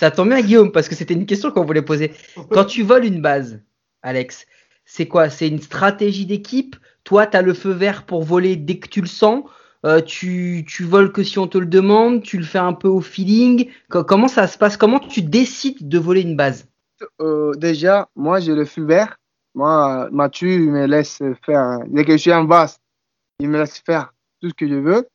[0.00, 2.14] Ça tombe bien Guillaume, parce que c'était une question qu'on voulait poser.
[2.52, 3.60] Quand tu voles une base,
[4.00, 4.46] Alex,
[4.86, 5.28] c'est quoi?
[5.28, 6.74] C'est une stratégie d'équipe?
[7.04, 9.44] Toi, tu as le feu vert pour voler dès que tu le sens?
[9.84, 12.22] Euh, tu, tu voles que si on te le demande?
[12.22, 13.70] Tu le fais un peu au feeling?
[13.90, 14.78] Co- Comment ça se passe?
[14.78, 16.66] Comment tu décides de voler une base?
[17.20, 19.18] Euh, déjà, moi, j'ai le feu vert.
[19.54, 21.80] Moi, Mathieu, il me laisse faire.
[21.88, 22.78] Dès que je suis en base,
[23.38, 25.06] il me laisse faire tout ce que je veux.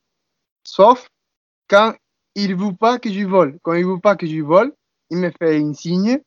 [0.64, 1.10] Sauf
[1.68, 1.96] quand
[2.36, 3.58] il ne veut pas que je vole.
[3.64, 4.74] Quand il ne veut pas que je vole,
[5.10, 6.20] il me fait un signe.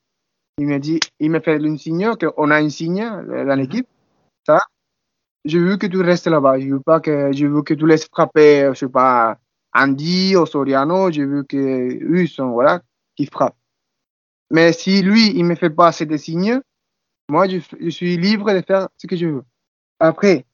[0.59, 3.87] Il me dit, il me fait un signe, qu'on a un signe dans l'équipe.
[4.45, 4.61] Ça,
[5.45, 6.59] je veux que tu restes là-bas.
[6.59, 9.39] Je veux pas que, je veux que tu laisses frapper, je sais pas,
[9.75, 11.13] Andy ou Soriano.
[11.13, 12.83] Je veux que eux sont, voilà,
[13.15, 13.57] qui frappent.
[14.51, 16.61] Mais si lui, il me fait pas ces signes,
[17.29, 19.45] moi, je, je suis libre de faire ce que je veux.
[20.01, 20.47] Après,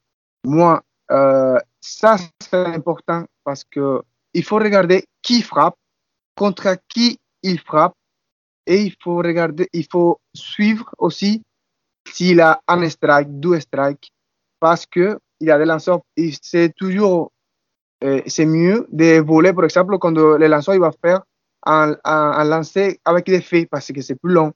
[0.44, 4.02] moi, euh, ça, c'est important parce que
[4.35, 5.76] il faut regarder qui frappe,
[6.37, 7.95] contre qui il frappe,
[8.66, 11.43] et il faut regarder, il faut suivre aussi
[12.09, 14.11] s'il a un strike, deux strikes,
[14.61, 16.01] parce que il a des lanceurs,
[16.43, 17.32] c'est toujours,
[18.03, 21.22] euh, c'est mieux de voler, par exemple, quand le lanceur il va faire
[21.66, 24.53] un, lancer avec des faits, parce que c'est plus long.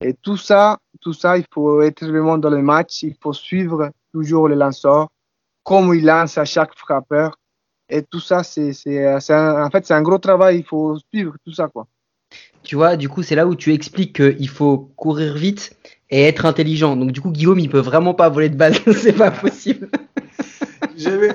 [0.00, 3.90] Et tout ça, tout ça, il faut être vraiment dans le match, il faut suivre
[4.12, 5.08] toujours le lanceur,
[5.62, 7.36] comment il lance à chaque frappeur.
[7.94, 10.98] Et tout ça, c'est, c'est, c'est un- en fait, c'est un gros travail, il faut
[11.12, 11.86] suivre tout ça, quoi.
[12.64, 15.76] Tu vois, du coup, c'est là où tu expliques qu'il faut courir vite
[16.10, 16.96] et être intelligent.
[16.96, 18.80] Donc, du coup, Guillaume, il peut vraiment pas voler de base.
[19.02, 19.88] c'est pas possible.
[20.96, 21.28] J'ai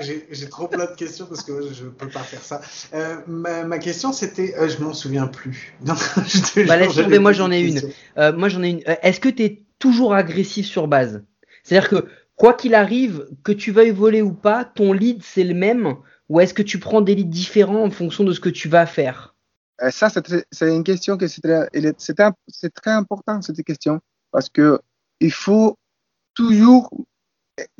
[0.00, 2.60] j'ai- j'ai trop plein de questions parce que je ne peux pas faire ça.
[2.94, 4.54] Euh, ma, ma question, c'était.
[4.58, 5.74] euh, je m'en souviens plus.
[5.86, 5.94] Non,
[6.26, 7.80] je te Bah, laisse tomber, moi, j'en ai une.
[8.18, 8.82] Euh, moi, j'en ai une.
[8.88, 11.22] Euh, Est-ce que tu es toujours agressif sur base?
[11.62, 12.06] C'est-à-dire que,
[12.40, 15.96] quoi qu'il arrive, que tu veuilles voler ou pas, ton lead, c'est le même
[16.30, 18.86] Ou est-ce que tu prends des leads différents en fonction de ce que tu vas
[18.86, 19.36] faire?
[19.82, 21.68] Euh, ça, c'est, une question que c'est très,
[21.98, 24.80] c'est, très important, cette question, parce que
[25.20, 25.76] il faut
[26.32, 26.90] toujours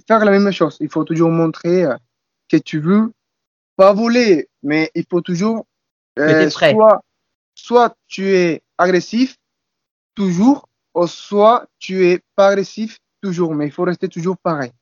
[0.07, 0.77] faire la même chose.
[0.81, 1.97] Il faut toujours montrer euh,
[2.51, 3.13] que tu veux
[3.77, 5.65] pas voler, mais il faut toujours,
[6.15, 6.51] prêt.
[6.51, 7.01] soit,
[7.55, 9.37] soit tu es agressif,
[10.15, 14.73] toujours, ou soit tu es pas agressif, toujours, mais il faut rester toujours pareil.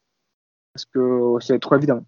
[0.73, 2.05] Parce que c'est trop évident.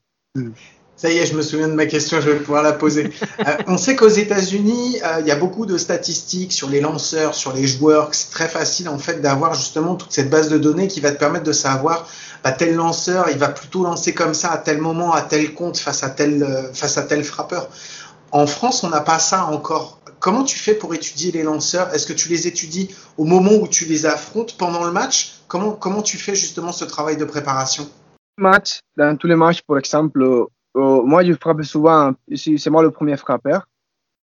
[0.96, 3.10] Ça y est, je me souviens de ma question, je vais pouvoir la poser.
[3.46, 7.34] Euh, on sait qu'aux États-Unis, euh, il y a beaucoup de statistiques sur les lanceurs,
[7.34, 10.58] sur les joueurs, que c'est très facile en fait d'avoir justement toute cette base de
[10.58, 12.06] données qui va te permettre de savoir
[12.44, 15.78] bah, tel lanceur, il va plutôt lancer comme ça à tel moment, à tel compte,
[15.78, 17.70] face à tel, euh, face à tel frappeur.
[18.30, 20.00] En France, on n'a pas ça encore.
[20.18, 21.94] Comment tu fais pour étudier les lanceurs?
[21.94, 25.39] Est-ce que tu les étudies au moment où tu les affrontes pendant le match?
[25.50, 27.84] Comment, comment tu fais justement ce travail de préparation?
[28.38, 30.46] Matchs, dans tous les matchs, par exemple, euh,
[30.76, 33.66] euh, moi je frappe souvent, c'est moi le premier frappeur.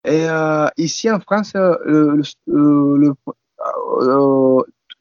[0.05, 1.53] Et euh, ici en France,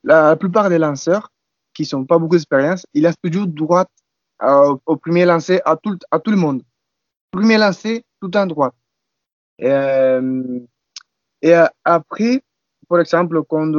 [0.03, 1.31] la plupart des lanceurs
[1.73, 3.89] qui sont pas beaucoup d'expérience, ils laissent toujours droite
[4.43, 6.61] euh, au premier lancer à tout, à tout le monde.
[7.31, 8.75] Premier lancer, tout en droite.
[9.57, 9.71] Et,
[11.85, 12.43] après,
[12.89, 13.71] par exemple, quand,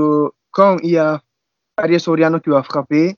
[0.50, 1.20] quand il y a
[1.76, 3.16] Ariel Soriano qui va frapper,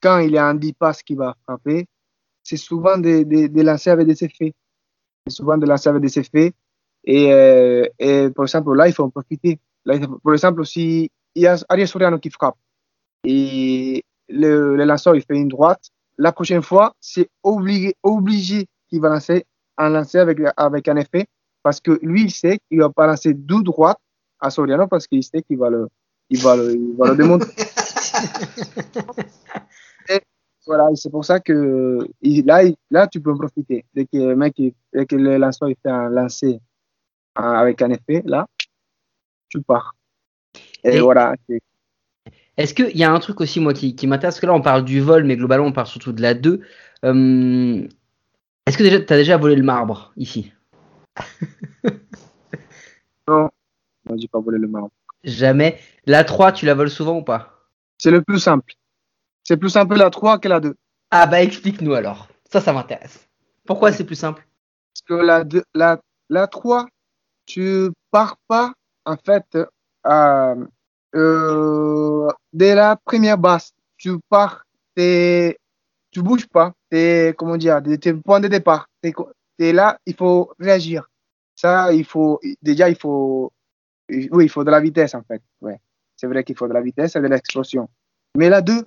[0.00, 1.86] quand il y a un 10 passes qui va frapper,
[2.42, 4.54] c'est souvent des, des, des lancers avec des effets.
[5.26, 6.52] C'est souvent des lancers avec des effets.
[7.04, 9.58] Et, euh, et par exemple, là, il faut en profiter.
[9.84, 12.56] Là, par exemple, si il y a Ariel Soriano qui frappe
[13.24, 19.00] et le, le lanceur il fait une droite, la prochaine fois, c'est obligé, obligé qu'il
[19.00, 19.44] va lancer
[19.76, 21.26] un lancer avec, avec un effet
[21.62, 23.98] parce que lui, il sait qu'il va pas lancer deux droites
[24.40, 25.88] à Soriano parce qu'il sait qu'il va le,
[26.30, 27.50] il va le, il va le démontrer.
[30.08, 30.20] Et
[30.66, 33.84] voilà, c'est pour ça que là, là, tu peux en profiter.
[33.94, 34.54] Dès que le mec,
[34.92, 36.60] dès que le lanceur il fait un lancer
[37.34, 38.46] avec un effet, là,
[39.48, 39.94] tu pars.
[40.84, 41.34] Et, Et- voilà.
[42.56, 44.36] Est-ce qu'il y a un truc aussi, moi, qui, qui m'intéresse?
[44.36, 46.62] Parce que là, on parle du vol, mais globalement, on parle surtout de la 2.
[47.04, 47.86] Euh,
[48.66, 50.52] Est-ce que déjà, tu as déjà volé le marbre ici?
[53.28, 53.48] Non,
[54.04, 54.90] moi, j'ai pas volé le marbre.
[55.24, 55.78] Jamais.
[56.06, 57.55] La 3, tu la voles souvent ou pas?
[57.98, 58.74] C'est le plus simple.
[59.44, 60.74] C'est plus simple la 3 que la 2.
[61.10, 62.28] Ah bah explique-nous alors.
[62.50, 63.28] Ça, ça m'intéresse.
[63.66, 64.46] Pourquoi c'est plus simple?
[64.94, 66.86] Parce que la, deux- la, la 3,
[67.46, 68.72] tu pars pas,
[69.04, 69.58] en fait,
[70.04, 70.54] à,
[71.14, 73.72] euh, dès la première base.
[73.96, 75.58] Tu pars, t'es-
[76.10, 76.72] tu bouges pas.
[76.90, 78.88] T'es, comment dire, tes points de départ.
[79.02, 79.12] T'es,
[79.58, 81.08] t'es là, il faut réagir.
[81.54, 83.52] Ça, il faut, déjà, il faut,
[84.10, 85.42] oui, il faut de la vitesse, en fait.
[85.60, 85.80] Ouais.
[86.16, 87.88] C'est vrai qu'il faut de la vitesse et de l'explosion.
[88.36, 88.86] Mais la 2,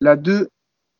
[0.00, 0.48] la 2,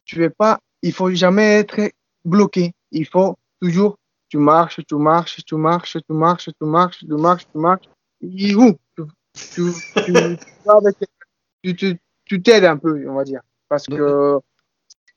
[0.04, 1.90] tu veux pas, il faut jamais être
[2.24, 2.72] bloqué.
[2.90, 3.98] Il faut toujours,
[4.28, 7.88] tu marches, tu marches, tu marches, tu marches, tu marches, tu marches, tu marches.
[8.20, 9.02] Et où tu,
[11.62, 13.40] tu, tu, tu, t'aides un peu, on va dire.
[13.68, 14.38] Parce que,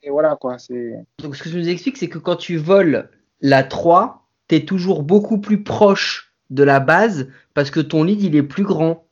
[0.01, 0.95] et voilà quoi, c'est.
[1.21, 3.09] Donc ce que je nous explique, c'est que quand tu voles
[3.41, 8.21] la 3, tu es toujours beaucoup plus proche de la base parce que ton lead,
[8.21, 9.07] il est plus grand.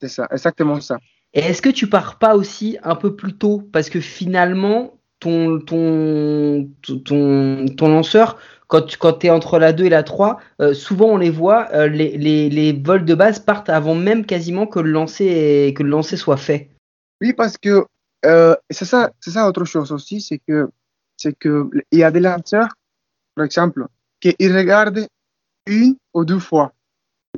[0.00, 0.98] C'est ça, exactement ça.
[1.34, 3.62] Et est-ce que tu pars pas aussi un peu plus tôt?
[3.72, 6.70] Parce que finalement ton ton
[7.04, 8.38] ton, ton lanceur
[8.68, 11.68] quand tu quand es entre la 2 et la 3, euh, souvent on les voit
[11.72, 15.74] euh, les, les, les vols de base partent avant même quasiment que le lancer est-
[15.76, 16.70] que le lancer soit fait.
[17.20, 17.84] Oui, parce que
[18.24, 20.68] euh, c'est ça, c'est ça autre chose aussi, c'est que
[21.16, 22.68] c'est que il y a des lanceurs,
[23.34, 23.86] par exemple,
[24.20, 25.06] qui ils regardent
[25.66, 26.72] une ou deux fois.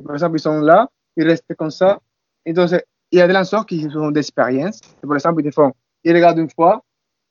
[0.05, 0.87] Par exemple, ils sont là,
[1.17, 1.99] ils restent comme ça.
[2.45, 2.69] Et donc,
[3.11, 4.79] il y a des lanceurs qui ont d'expérience.
[5.01, 5.73] Par exemple, ils font,
[6.03, 6.81] ils regardent une fois,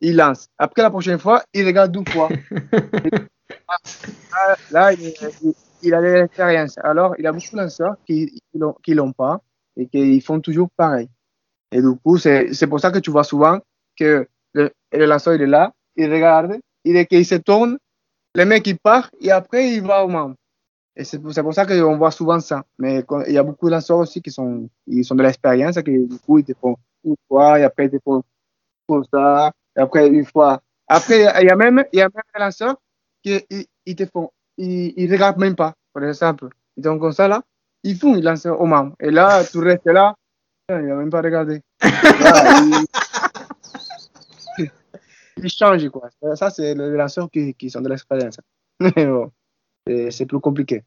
[0.00, 0.46] ils lancent.
[0.58, 2.28] Après la prochaine fois, ils regardent deux fois.
[4.32, 6.76] Ah, là, il, il- il a de l'expérience.
[6.78, 9.40] Alors, il y a beaucoup de lanceurs qui ne l'ont, pas
[9.76, 11.08] et qui font toujours pareil.
[11.72, 13.58] Et du coup, c'est pour ça que tu vois souvent
[13.98, 17.78] que le, le lanceur, il est là, il regarde, il, qu'il se tourne,
[18.34, 20.36] le mec, il part et après, il va au membre.
[21.00, 22.62] Et c'est pour, pour ça qu'on voit souvent ça.
[22.78, 25.78] Mais quand- il y a beaucoup de lanceurs aussi qui sont, ils sont de l'expérience
[25.78, 28.22] et qui, du coup, ils te font une fois et après, ils te font
[28.86, 30.60] pour ça, et après, une fois.
[30.88, 32.76] Après, il y a même, il y a même des lanceurs
[33.22, 36.48] qui ils, ils te font, ils, ils regardent même pas, par exemple.
[36.76, 37.42] Ils sont comme ça là,
[37.84, 38.94] ils font, ils lancent au membre.
[39.00, 40.14] Et là, tu restes là,
[40.70, 41.62] il n'a même pas regardé.
[41.82, 42.60] Là,
[44.58, 44.66] il,
[45.36, 46.10] il change, quoi.
[46.34, 48.36] Ça, c'est les lanceurs qui, qui sont de l'expérience.
[48.80, 49.30] Mais bon,
[49.86, 50.82] c'est plus compliqué.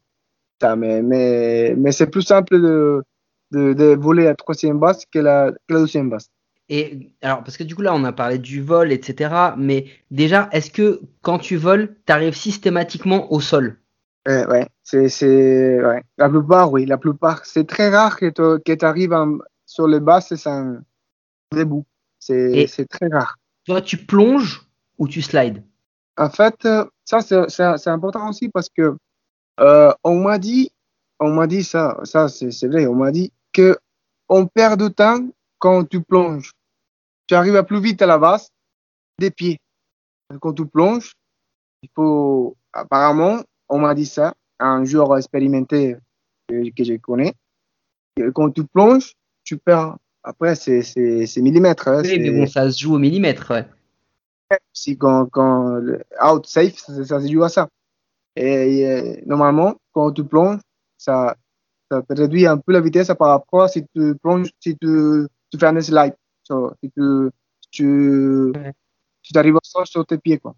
[0.61, 3.03] Ça, mais mais, mais c'est plus simple de,
[3.51, 6.29] de, de voler à troisième base que la, que la deuxième base.
[6.69, 9.53] Et alors, parce que du coup, là, on a parlé du vol, etc.
[9.57, 13.77] Mais déjà, est-ce que quand tu voles, tu arrives systématiquement au sol?
[14.25, 16.01] Ouais, ouais, c'est, c'est, ouais.
[16.17, 17.45] La plupart, oui, la plupart.
[17.45, 19.13] C'est très rare que tu arrives
[19.65, 20.77] sur les bases sans
[21.51, 21.85] debout.
[22.19, 23.35] C'est, c'est très rare.
[23.65, 24.61] Toi, tu plonges
[24.97, 25.63] ou tu slides?
[26.17, 28.95] En fait, euh, ça, c'est, important aussi parce que
[29.59, 30.71] euh, on m'a dit,
[31.19, 33.77] on m'a dit ça, ça, c'est, vrai, on m'a dit que
[34.29, 35.27] on perd de temps
[35.59, 36.51] quand tu plonges.
[37.27, 38.49] Tu arrives à plus vite à la base
[39.19, 39.59] des pieds.
[40.41, 41.13] Quand tu plonges,
[41.83, 45.97] il faut, apparemment, on m'a dit ça, un joueur expérimenté
[46.47, 47.33] que, que je connais.
[48.15, 49.97] que Quand tu plonges, tu perds.
[50.23, 50.81] Après, c'est,
[51.37, 51.89] millimètres.
[51.89, 53.51] hein, Oui, mais bon, ça se joue au millimètre.
[53.51, 53.65] ouais.
[54.73, 55.79] Si quand, quand
[56.23, 57.69] out safe, ça, ça se joue à ça.
[58.35, 60.59] Et, normalement, quand tu plonges,
[60.97, 61.35] ça,
[61.91, 65.59] ça réduit un peu la vitesse par rapport à si tu plonges, si tu, tu
[65.59, 66.15] fais un slide.
[66.43, 67.29] So, si tu,
[67.71, 68.73] tu, Ouais.
[69.21, 70.55] tu arrives au sol sur tes pieds, quoi.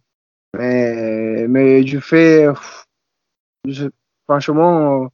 [0.57, 2.47] Mais, mais je fais,
[3.65, 3.87] je,
[4.23, 5.09] franchement,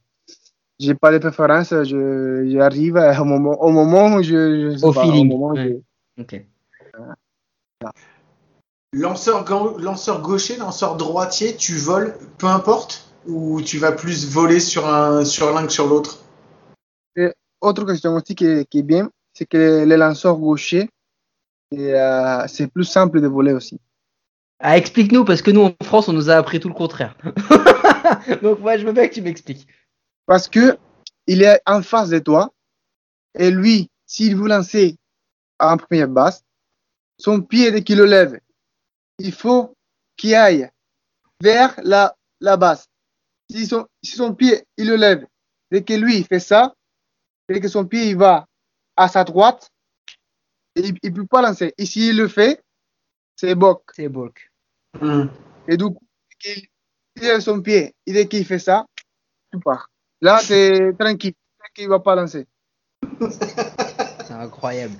[0.78, 4.92] j'ai pas de préférence, je, j'arrive au moment, au moment où je, je sais Au
[4.92, 5.82] pas, feeling, moment où ouais.
[6.16, 6.46] je- Ok.
[8.94, 14.60] Lanceur, ga- lanceur gaucher, lanceur droitier, tu voles, peu importe, ou tu vas plus voler
[14.60, 16.18] sur un sur l'un que sur l'autre?
[17.62, 20.90] Autre question aussi qui est, qui est bien, c'est que les lanceurs gauchers,
[21.72, 23.80] euh, c'est plus simple de voler aussi.
[24.58, 27.16] Ah, explique-nous, parce que nous, en France, on nous a appris tout le contraire.
[28.42, 29.66] Donc, moi, je veux bien que tu m'expliques.
[30.26, 30.76] Parce que
[31.26, 32.52] il est en face de toi,
[33.38, 34.96] et lui, s'il veut lancer
[35.60, 36.42] en première base,
[37.16, 38.40] son pied, dès qu'il le lève,
[39.18, 39.76] il faut
[40.16, 40.70] qu'il aille
[41.40, 42.86] vers la, la base.
[43.50, 45.26] Si son, si son pied, il le lève,
[45.70, 46.74] dès que lui il fait ça,
[47.48, 48.46] dès que son pied il va
[48.96, 49.70] à sa droite,
[50.76, 51.74] il ne peut pas lancer.
[51.76, 52.62] Et s'il le fait,
[53.36, 53.82] c'est boc.
[53.94, 54.50] C'est bulk.
[55.68, 56.06] Et du coup,
[56.44, 56.66] il
[57.16, 58.86] il lève son pied, et dès qu'il fait ça,
[59.52, 59.90] tu pars.
[60.20, 61.34] Là, c'est tranquille,
[61.76, 62.46] il ne va pas lancer.
[63.20, 64.94] C'est incroyable.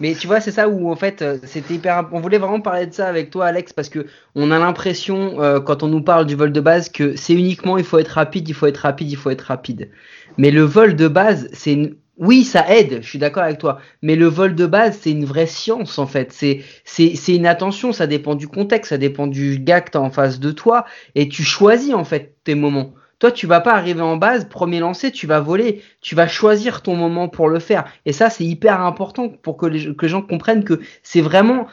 [0.00, 2.08] Mais tu vois, c'est ça où en fait, euh, c'était hyper.
[2.12, 5.60] On voulait vraiment parler de ça avec toi, Alex, parce que on a l'impression, euh,
[5.60, 8.48] quand on nous parle du vol de base, que c'est uniquement il faut être rapide,
[8.48, 9.90] il faut être rapide, il faut être rapide.
[10.38, 11.96] Mais le vol de base, c'est une.
[12.18, 13.80] Oui, ça aide, je suis d'accord avec toi.
[14.02, 16.32] Mais le vol de base, c'est une vraie science en fait.
[16.32, 20.10] C'est c'est une attention, ça dépend du contexte, ça dépend du gars que t'as en
[20.10, 20.84] face de toi,
[21.14, 22.94] et tu choisis en fait tes moments.
[23.22, 26.82] Toi, tu vas pas arriver en base, premier lancé, tu vas voler, tu vas choisir
[26.82, 27.84] ton moment pour le faire.
[28.04, 31.68] Et ça, c'est hyper important pour que les, gens comprennent que c'est vraiment,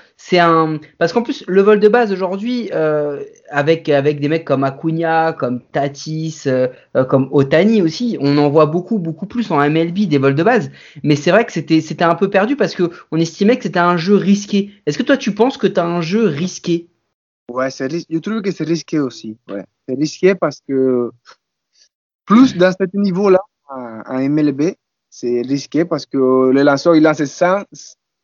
[0.99, 5.63] parce qu'en plus, le vol de base aujourd'hui, euh, avec, des mecs comme Acuna, comme
[5.71, 10.19] Tatis, euh, euh, comme Otani aussi, on en voit beaucoup, beaucoup plus en MLB des
[10.19, 10.69] vols de base.
[11.01, 13.97] Mais c'est vrai que c'était, un peu perdu parce que on estimait que c'était un
[13.97, 14.69] jeu risqué.
[14.85, 16.89] Est-ce que toi, tu penses que tu as un jeu risqué?
[17.51, 19.35] Ouais, je trouve que c'est risqué aussi.
[19.49, 19.63] Ouais.
[19.89, 21.09] C'est risqué parce que
[22.29, 24.73] plus dans ce niveau-là, en MLB,
[25.09, 26.17] c'est risqué parce que
[26.51, 27.63] le lanceur, il lance 100,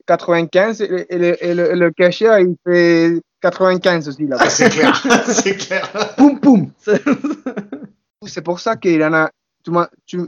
[0.07, 4.27] 95 et, le- et le, et le- catcher, il fait 95 aussi.
[4.27, 4.37] Là.
[4.39, 4.95] Ah, c'est clair,
[5.27, 5.91] c'est clair.
[6.17, 6.71] Poum poum!
[8.27, 9.29] C'est pour ça qu'il y en a.
[9.63, 10.19] Tu m'as, tu,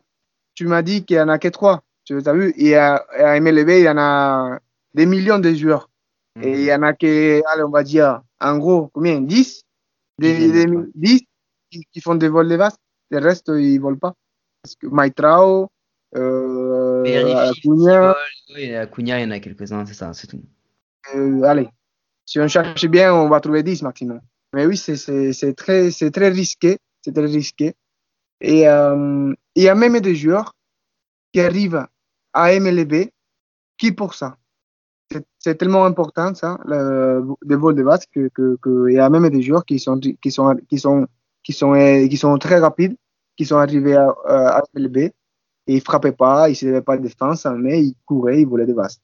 [0.54, 1.82] tu m'as dit qu'il y en a que trois.
[2.06, 2.54] Tu as vu?
[2.58, 4.60] Et à, à MLB, il y en a
[4.94, 5.90] des millions de joueurs.
[6.42, 9.20] Et il y en a que, allez, on va dire, en gros, combien?
[9.22, 9.64] 10
[10.20, 10.84] des, des- ouais.
[10.94, 11.22] 10
[11.72, 12.76] qui, qui font des vols de base.
[13.10, 14.14] Le reste, ils ne volent pas.
[14.62, 15.70] Parce que Maitrao,
[16.16, 17.04] euh,
[17.50, 18.16] Acuna,
[18.54, 20.42] Oui, Acuna, il y en a quelques-uns, c'est ça, c'est tout.
[21.16, 21.70] euh, allez,
[22.26, 24.20] si on cherche bien, on va trouver 10 maximum.
[24.54, 26.78] Mais oui, c'est- très, très risqué.
[27.02, 27.74] C'est très risqué.
[28.42, 30.54] Et euh, il y a même des joueurs
[31.32, 31.86] qui arrivent
[32.34, 33.12] à MLB
[33.78, 34.38] qui pour ça.
[35.40, 39.10] C'est- tellement important ça, le, des vols de base, que, que, que il y a
[39.10, 41.08] même des joueurs qui sont, qui sont, qui sont,
[41.48, 42.98] qui sont, euh, qui sont très rapides,
[43.38, 45.14] qui sont arrivés à, à MLB et
[45.68, 48.74] ils frappaient pas, ils ne faisaient pas de défense, mais ils couraient, ils volaient des
[48.74, 49.00] bases.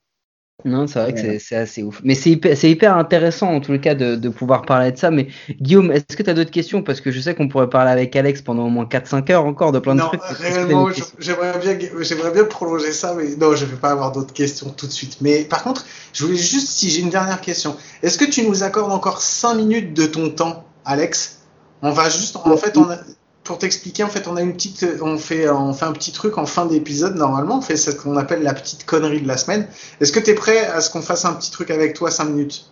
[0.65, 1.39] Non, c'est vrai que Ouais.
[1.39, 2.01] c'est- assez ouf.
[2.03, 4.97] Mais c'est hyper, c'est hyper intéressant en tout le cas de, de pouvoir parler de
[4.97, 5.09] ça.
[5.09, 5.27] Mais
[5.61, 6.83] Guillaume, est-ce que tu as d'autres questions?
[6.83, 9.71] Parce que je sais qu'on pourrait parler avec Alex pendant au moins 4-5 heures encore
[9.71, 10.21] de plein de Non, trucs.
[10.21, 10.89] Question
[11.19, 14.85] j'aimerais bien, j'aimerais bien prolonger ça, mais non, je vais pas avoir d'autres questions tout
[14.85, 15.19] de suite.
[15.21, 18.63] Mais par contre, je voulais juste, si j'ai une dernière question, est-ce que tu nous
[18.63, 21.39] accordes encore 5 minutes de ton temps, Alex?
[21.83, 22.97] On va juste, en fait, on a-
[23.43, 26.37] pour t'expliquer, en fait, on a une petite, on fait, on fait un petit truc
[26.37, 27.15] en fin d'épisode.
[27.15, 29.67] Normalement, on fait ce qu'on appelle la petite connerie de la semaine.
[29.99, 32.23] Est-ce que tu es prêt à ce qu'on fasse un petit truc avec toi 5
[32.25, 32.71] minutes?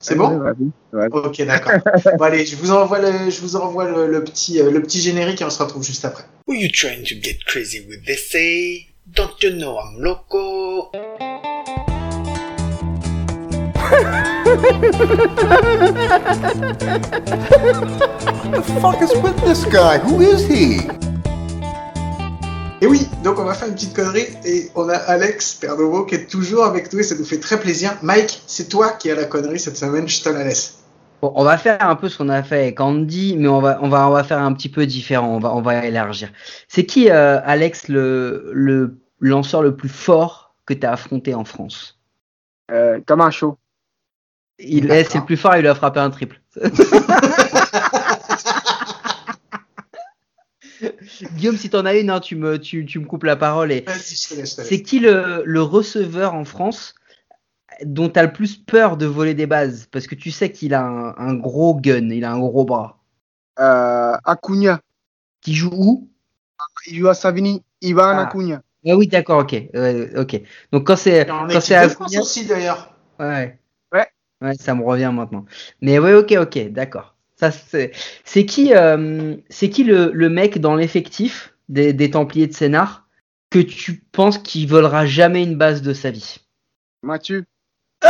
[0.00, 0.38] C'est bon?
[0.38, 1.08] Vas-y, vas-y.
[1.10, 1.72] Ok, d'accord.
[2.18, 5.00] bon, allez, je vous envoie le, je vous envoie le, le petit, euh, le petit
[5.00, 6.24] générique et on se retrouve juste après.
[6.46, 8.32] Who you trying to get crazy with this?
[9.06, 10.90] Don't you know I'm loco?
[18.80, 19.98] Fuck is with this guy?
[19.98, 20.80] Who is he?
[22.80, 26.16] Et oui, donc on va faire une petite connerie et on a Alex Pernovo qui
[26.16, 27.96] est toujours avec nous et ça nous fait très plaisir.
[28.02, 30.78] Mike, c'est toi qui as la connerie cette semaine, je te la laisse.
[31.20, 33.78] Bon, on va faire un peu ce qu'on a fait avec Andy, mais on va,
[33.80, 35.28] on va, on va faire un petit peu différent.
[35.28, 36.32] On va, on va élargir.
[36.66, 41.44] C'est qui, euh, Alex, le, le lanceur le plus fort que tu as affronté en
[41.44, 42.00] France?
[42.72, 43.56] Euh, Camacho.
[44.62, 46.40] Il, eh, C'est le plus fort, il lui a frappé un triple.
[51.36, 53.70] Guillaume, si t'en as une, hein, tu, me, tu, tu me coupes la parole.
[53.72, 53.84] Et...
[53.98, 56.94] C'est qui le, le receveur en France
[57.84, 59.86] dont tu as le plus peur de voler des bases?
[59.90, 62.98] Parce que tu sais qu'il a un, un gros gun, il a un gros bras.
[63.60, 64.80] Euh, Acuna.
[65.40, 66.08] Qui joue où?
[66.86, 67.62] Il joue à Savini.
[67.80, 68.22] Ivan Ah.
[68.22, 68.62] Acuna.
[68.86, 69.54] Ah oui, d'accord, ok.
[69.76, 70.40] euh, ok.
[70.72, 72.94] Donc quand c'est quand équipe c'est de France Acuna, aussi d'ailleurs.
[73.20, 73.58] ouais.
[74.42, 74.54] Ouais.
[74.58, 75.44] Ça me revient maintenant.
[75.80, 77.14] Mais ouais, ok, ok, d'accord.
[77.36, 77.92] Ça c'est
[78.24, 83.06] c'est qui euh, c'est qui le, le mec dans l'effectif des, des Templiers de Sénart
[83.50, 86.38] que tu penses qu'il volera jamais une base de sa vie?
[87.02, 87.44] Mathieu.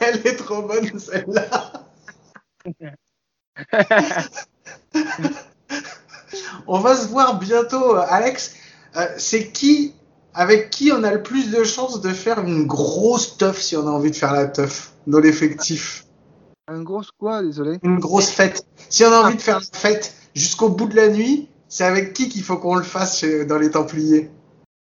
[0.00, 1.72] Elle est trop bonne celle-là.
[6.66, 8.54] on va se voir bientôt, euh, Alex.
[8.96, 9.94] Euh, c'est qui,
[10.34, 13.86] avec qui on a le plus de chances de faire une grosse teuf si on
[13.86, 16.04] a envie de faire la teuf dans l'effectif
[16.68, 17.78] Un gros quoi, désolé.
[17.82, 18.66] Une grosse fête.
[18.88, 22.12] Si on a envie de faire une fête jusqu'au bout de la nuit, c'est avec
[22.12, 24.30] qui qu'il faut qu'on le fasse dans les Templiers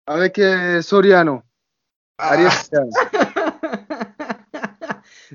[0.07, 1.41] Avec euh, Soriano.
[2.17, 2.35] Ah.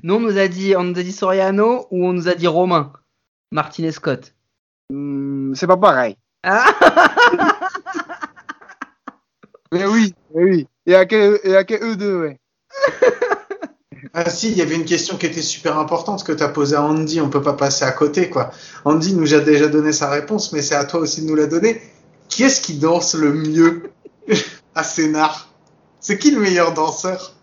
[0.03, 2.47] Nous on nous a dit on nous a dit Soriano ou on nous a dit
[2.47, 2.93] Romain?
[3.51, 4.35] Martinez Scott.
[4.91, 6.17] Hmm, c'est pas pareil.
[6.43, 6.65] Ah
[9.71, 10.67] Mais oui, mais oui.
[10.85, 12.39] Il y a que, a eux deux, ouais.
[14.17, 16.77] Ah si, il y avait une question qui était super importante que tu as posée
[16.77, 18.49] à Andy, on peut pas passer à côté quoi.
[18.85, 21.47] Andy nous a déjà donné sa réponse, mais c'est à toi aussi de nous la
[21.47, 21.81] donner.
[22.29, 23.91] qui est-ce qui danse le mieux
[24.75, 25.49] à Sénart?
[25.99, 27.33] C'est qui le meilleur danseur?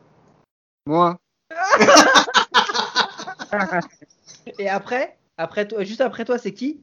[0.86, 1.18] Moi.
[4.58, 6.82] Et après, après toi, juste après toi, c'est qui?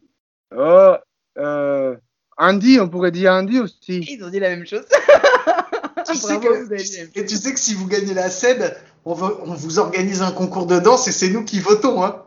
[0.55, 0.93] Oh,
[1.37, 1.95] euh,
[2.39, 3.99] Andy, on pourrait dire Andy aussi.
[4.09, 4.85] Ils ont dit la même chose.
[6.07, 8.73] tu sais que, Et tu sais que si vous gagnez la scène,
[9.03, 12.01] on, vous organise un concours de danse et c'est nous qui votons.
[12.03, 12.23] Hein.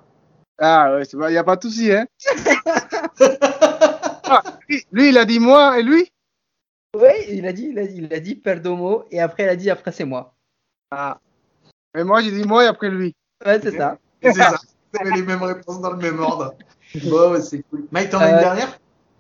[0.59, 2.07] Ah ouais, il n'y a pas de souci, hein.
[4.25, 6.11] Ah, lui, lui, il a dit moi et lui?
[6.97, 9.57] Oui, il a dit, il a dit, il a dit Perdomo et après il a
[9.57, 10.35] dit après c'est moi.
[10.91, 11.19] Ah.
[11.95, 13.15] Mais moi, j'ai dit moi et après lui.
[13.45, 13.99] Ouais, c'est ça.
[14.23, 14.57] C'est ça.
[14.93, 16.55] Vous avez les mêmes réponses dans le même ordre.
[17.05, 17.87] Bon, c'est cool.
[17.91, 18.79] Mike, t'en as une Euh, dernière?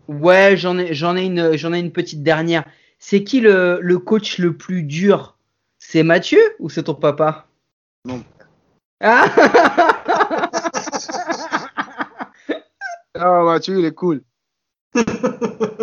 [0.09, 2.64] Ouais, j'en ai, j'en ai une, j'en ai une petite dernière.
[2.98, 5.36] C'est qui le, le coach le plus dur?
[5.78, 7.46] C'est Mathieu ou c'est ton papa?
[8.05, 8.22] Mon
[9.00, 9.26] Ah
[13.14, 14.22] Ah, Mathieu, il est cool.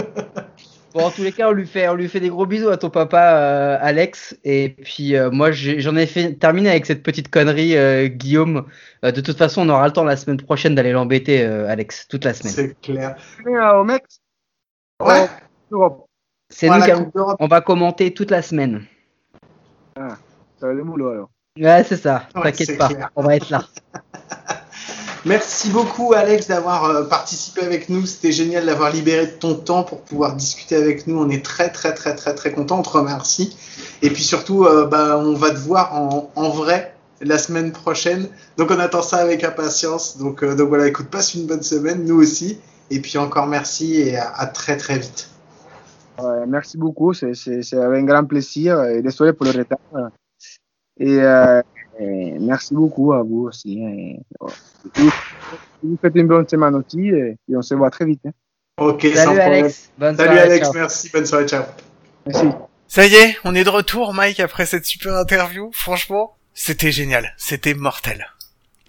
[0.94, 2.78] Bon, en tous les cas, on lui fait, on lui fait des gros bisous à
[2.78, 4.36] ton papa, euh, Alex.
[4.44, 8.66] Et puis, euh, moi, j'en ai fait terminé avec cette petite connerie, euh, Guillaume.
[9.06, 12.08] Euh, de toute façon, on aura le temps la semaine prochaine d'aller l'embêter, euh, Alex,
[12.08, 12.54] toute la semaine.
[12.54, 13.16] C'est clair.
[13.44, 14.04] Tu es au mec
[15.02, 15.28] Ouais.
[16.50, 16.92] C'est nous qui
[17.40, 18.84] on va commenter toute la semaine.
[19.96, 20.18] Ça
[20.68, 21.30] va le boulot alors.
[21.60, 22.28] Ouais, c'est ça.
[22.36, 23.10] Ouais, T'inquiète pas, clair.
[23.16, 23.64] on va être là.
[25.26, 28.05] Merci beaucoup, Alex, d'avoir euh, participé avec nous.
[28.05, 31.20] C'était génial d'avoir libéré de ton temps pour pouvoir discuter avec nous.
[31.20, 32.80] On est très, très, très, très, très content.
[32.80, 33.57] On te remercie.
[34.01, 38.30] Et puis surtout, euh, bah, on va te voir en, en vrai la semaine prochaine.
[38.55, 40.17] Donc, on attend ça avec impatience.
[40.17, 42.59] Donc, euh, donc voilà, écoute, passe une bonne semaine, nous aussi.
[42.89, 45.30] Et puis encore merci et à, très, très vite.
[46.17, 48.82] Ouais, merci beaucoup, c'est un grand plaisir.
[49.03, 50.11] Désolé pour le retard.
[50.97, 51.61] Et, euh,
[52.00, 53.80] et merci beaucoup à vous aussi.
[53.80, 54.52] Et, ouais.
[54.97, 55.12] Et vous,
[55.84, 58.22] vous faites une bonne semaine aussi et, et on se voit très vite.
[58.26, 58.32] hein.
[58.78, 59.64] Ok, sans Salut problème.
[59.66, 59.89] Alex.
[59.97, 60.74] Bonne Salut soirée, Alex, ciao.
[60.74, 61.10] merci.
[61.14, 61.64] Bonne soirée, ciao.
[62.26, 62.47] Merci.
[62.88, 65.70] Ça y est, on est de retour, Mike, après cette super interview.
[65.74, 67.34] Franchement, c'était génial.
[67.38, 68.26] C'était mortel.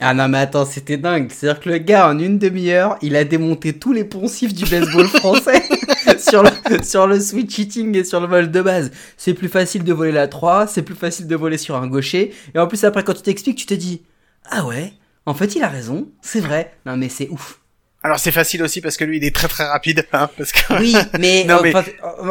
[0.03, 1.31] Ah non mais attends, c'était dingue.
[1.31, 5.07] C'est-à-dire que le gars, en une demi-heure, il a démonté tous les poncifs du baseball
[5.09, 5.63] français
[6.19, 6.51] sur, le,
[6.83, 8.91] sur le switch hitting et sur le vol de base.
[9.17, 12.35] C'est plus facile de voler la 3, c'est plus facile de voler sur un gaucher.
[12.55, 14.03] Et en plus après, quand tu t'expliques, tu te dis,
[14.51, 14.93] ah ouais,
[15.27, 16.75] en fait il a raison, c'est vrai.
[16.87, 17.60] Non mais c'est ouf.
[18.03, 20.81] Alors c'est facile aussi parce que lui il est très très rapide, hein, parce que
[20.81, 21.85] Oui, mais, Non, mais- enfin,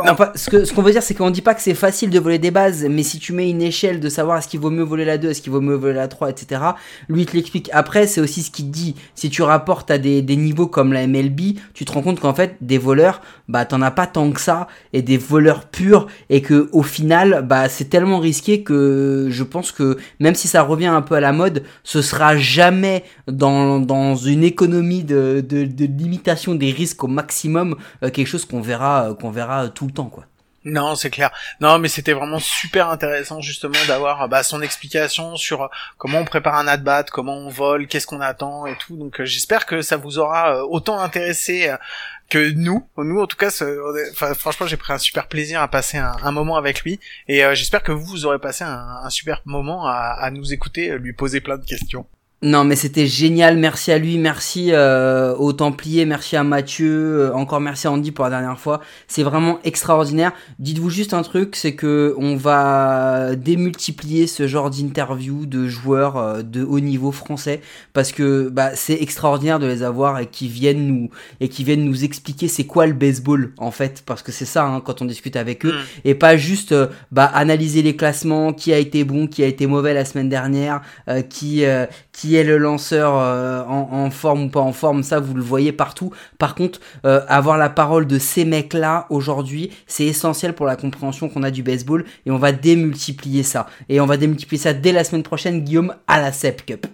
[0.07, 2.19] enfin, ce que ce qu'on veut dire, c'est qu'on dit pas que c'est facile de
[2.19, 4.83] voler des bases, mais si tu mets une échelle de savoir est-ce qu'il vaut mieux
[4.83, 6.61] voler la 2, est-ce qu'il vaut mieux voler la 3, etc.
[7.07, 7.69] Lui il te l'explique.
[7.71, 8.95] Après, c'est aussi ce qu'il dit.
[9.13, 11.39] Si tu rapportes à des, des niveaux comme la MLB,
[11.75, 14.67] tu te rends compte qu'en fait, des voleurs, bah t'en as pas tant que ça,
[14.93, 19.71] et des voleurs purs, et que au final, bah c'est tellement risqué que je pense
[19.71, 24.15] que même si ça revient un peu à la mode, ce sera jamais dans, dans
[24.15, 29.09] une économie de, de, de limitation des risques au maximum euh, quelque chose qu'on verra
[29.09, 30.25] euh, qu'on verra euh, tout le temps quoi.
[30.65, 31.31] Non, c'est clair.
[31.61, 36.55] Non, mais c'était vraiment super intéressant justement d'avoir bah, son explication sur comment on prépare
[36.55, 38.97] un at-bat, comment on vole, qu'est-ce qu'on attend et tout.
[38.97, 41.77] Donc j'espère que ça vous aura euh, autant intéressé euh,
[42.29, 42.85] que nous.
[42.97, 43.51] Nous, en tout cas,
[44.11, 47.39] enfin, franchement, j'ai pris un super plaisir à passer un, un moment avec lui et
[47.55, 51.13] j'espère que vous, vous aurez passé un, un super moment à, à nous écouter, lui
[51.13, 52.05] poser plein de questions.
[52.41, 57.33] Non mais c'était génial, merci à lui, merci euh, aux Templiers, merci à Mathieu, euh,
[57.33, 58.81] encore merci à Andy pour la dernière fois.
[59.07, 60.31] C'est vraiment extraordinaire.
[60.57, 66.41] Dites-vous juste un truc, c'est que on va démultiplier ce genre d'interview de joueurs euh,
[66.41, 67.61] de haut niveau français
[67.93, 71.09] parce que bah c'est extraordinaire de les avoir et qui viennent nous
[71.41, 74.65] et qui viennent nous expliquer c'est quoi le baseball en fait parce que c'est ça
[74.65, 75.99] hein, quand on discute avec eux Mm.
[76.05, 79.67] et pas juste euh, bah analyser les classements, qui a été bon, qui a été
[79.67, 81.85] mauvais la semaine dernière, euh, qui euh,
[82.19, 85.71] qui est le lanceur euh, en, forme ou pas en forme, ça vous le voyez
[85.71, 86.11] partout.
[86.37, 91.29] Par contre, euh, avoir la parole de ces mecs-là aujourd'hui, c'est essentiel pour la compréhension
[91.29, 93.67] qu'on a du baseball et on va démultiplier ça.
[93.87, 96.87] Et on va démultiplier ça dès la semaine prochaine, Guillaume, à la SEP Cup.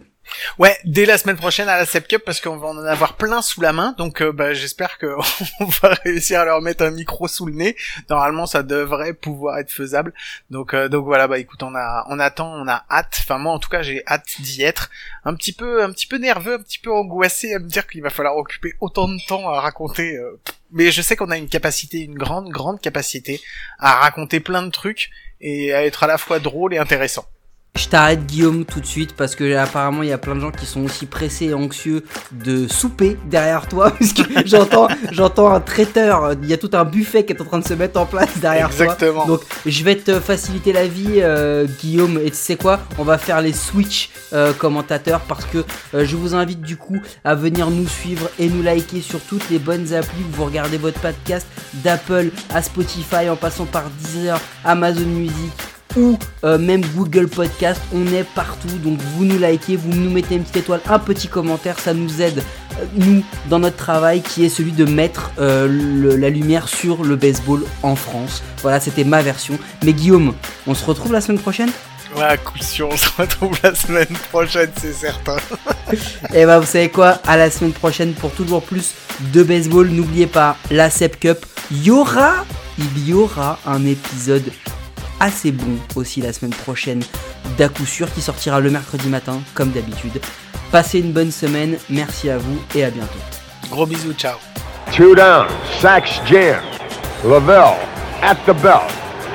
[0.57, 3.41] Ouais, dès la semaine prochaine à la Sep Cup parce qu'on va en avoir plein
[3.41, 3.93] sous la main.
[3.97, 5.07] Donc euh, bah, j'espère que
[5.59, 7.75] on va réussir à leur mettre un micro sous le nez.
[8.09, 10.13] Normalement, ça devrait pouvoir être faisable.
[10.49, 13.17] Donc euh, donc voilà, bah écoute, on a on attend, on a hâte.
[13.19, 14.89] Enfin moi en tout cas, j'ai hâte d'y être.
[15.23, 18.01] Un petit peu un petit peu nerveux, un petit peu angoissé à me dire qu'il
[18.01, 20.39] va falloir occuper autant de temps à raconter euh,
[20.71, 23.41] mais je sais qu'on a une capacité, une grande grande capacité
[23.79, 25.09] à raconter plein de trucs
[25.41, 27.25] et à être à la fois drôle et intéressant.
[27.75, 30.51] Je t'arrête Guillaume tout de suite parce que apparemment il y a plein de gens
[30.51, 35.59] qui sont aussi pressés et anxieux de souper derrière toi parce que j'entends j'entends un
[35.59, 38.05] traiteur, il y a tout un buffet qui est en train de se mettre en
[38.05, 39.25] place derrière Exactement.
[39.25, 39.35] toi.
[39.35, 42.79] Donc je vais te faciliter la vie euh, Guillaume et tu sais quoi?
[42.97, 47.01] On va faire les switch euh, commentateurs parce que euh, je vous invite du coup
[47.25, 50.77] à venir nous suivre et nous liker sur toutes les bonnes applis où vous regardez
[50.77, 55.51] votre podcast d'Apple à Spotify en passant par Deezer, Amazon Music
[55.97, 60.35] ou euh, même Google Podcast, on est partout, donc vous nous likez, vous nous mettez
[60.35, 62.43] une petite étoile, un petit commentaire, ça nous aide,
[62.79, 67.03] euh, nous, dans notre travail qui est celui de mettre euh, le- la lumière sur
[67.03, 68.43] le baseball en France.
[68.61, 69.57] Voilà, c'était ma version.
[69.83, 70.33] Mais Guillaume,
[70.67, 71.69] on se retrouve la semaine prochaine?
[72.17, 75.35] Ouais, coup sûr, on se retrouve la semaine prochaine, c'est certain.
[76.33, 78.93] Et bah vous savez quoi, à la semaine prochaine pour toujours plus
[79.33, 79.89] de baseball.
[79.89, 82.33] N'oubliez pas la SEP Cup, il y aura,
[82.77, 84.43] il y aura un épisode
[85.19, 87.01] assez bon aussi la semaine prochaine
[87.57, 90.21] d'à coup sûr qui sortira le mercredi matin comme d'habitude.
[90.71, 93.19] Passez une bonne semaine, merci à vous et à bientôt.
[93.69, 94.37] Gros bisous, ciao.
[94.91, 95.47] Two down.
[95.79, 96.61] Sacks jam.
[97.23, 97.77] Lavelle
[98.21, 98.91] at the belt.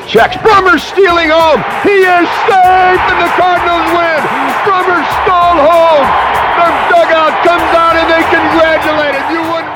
[0.06, 0.36] Checks.
[0.42, 1.62] Brummer stealing home.
[1.82, 4.20] He is safe and the Cardinals win.
[4.66, 6.06] Brummer stole home.
[6.58, 9.26] The dugout comes out and they congratulate him.
[9.30, 9.69] You wouldn't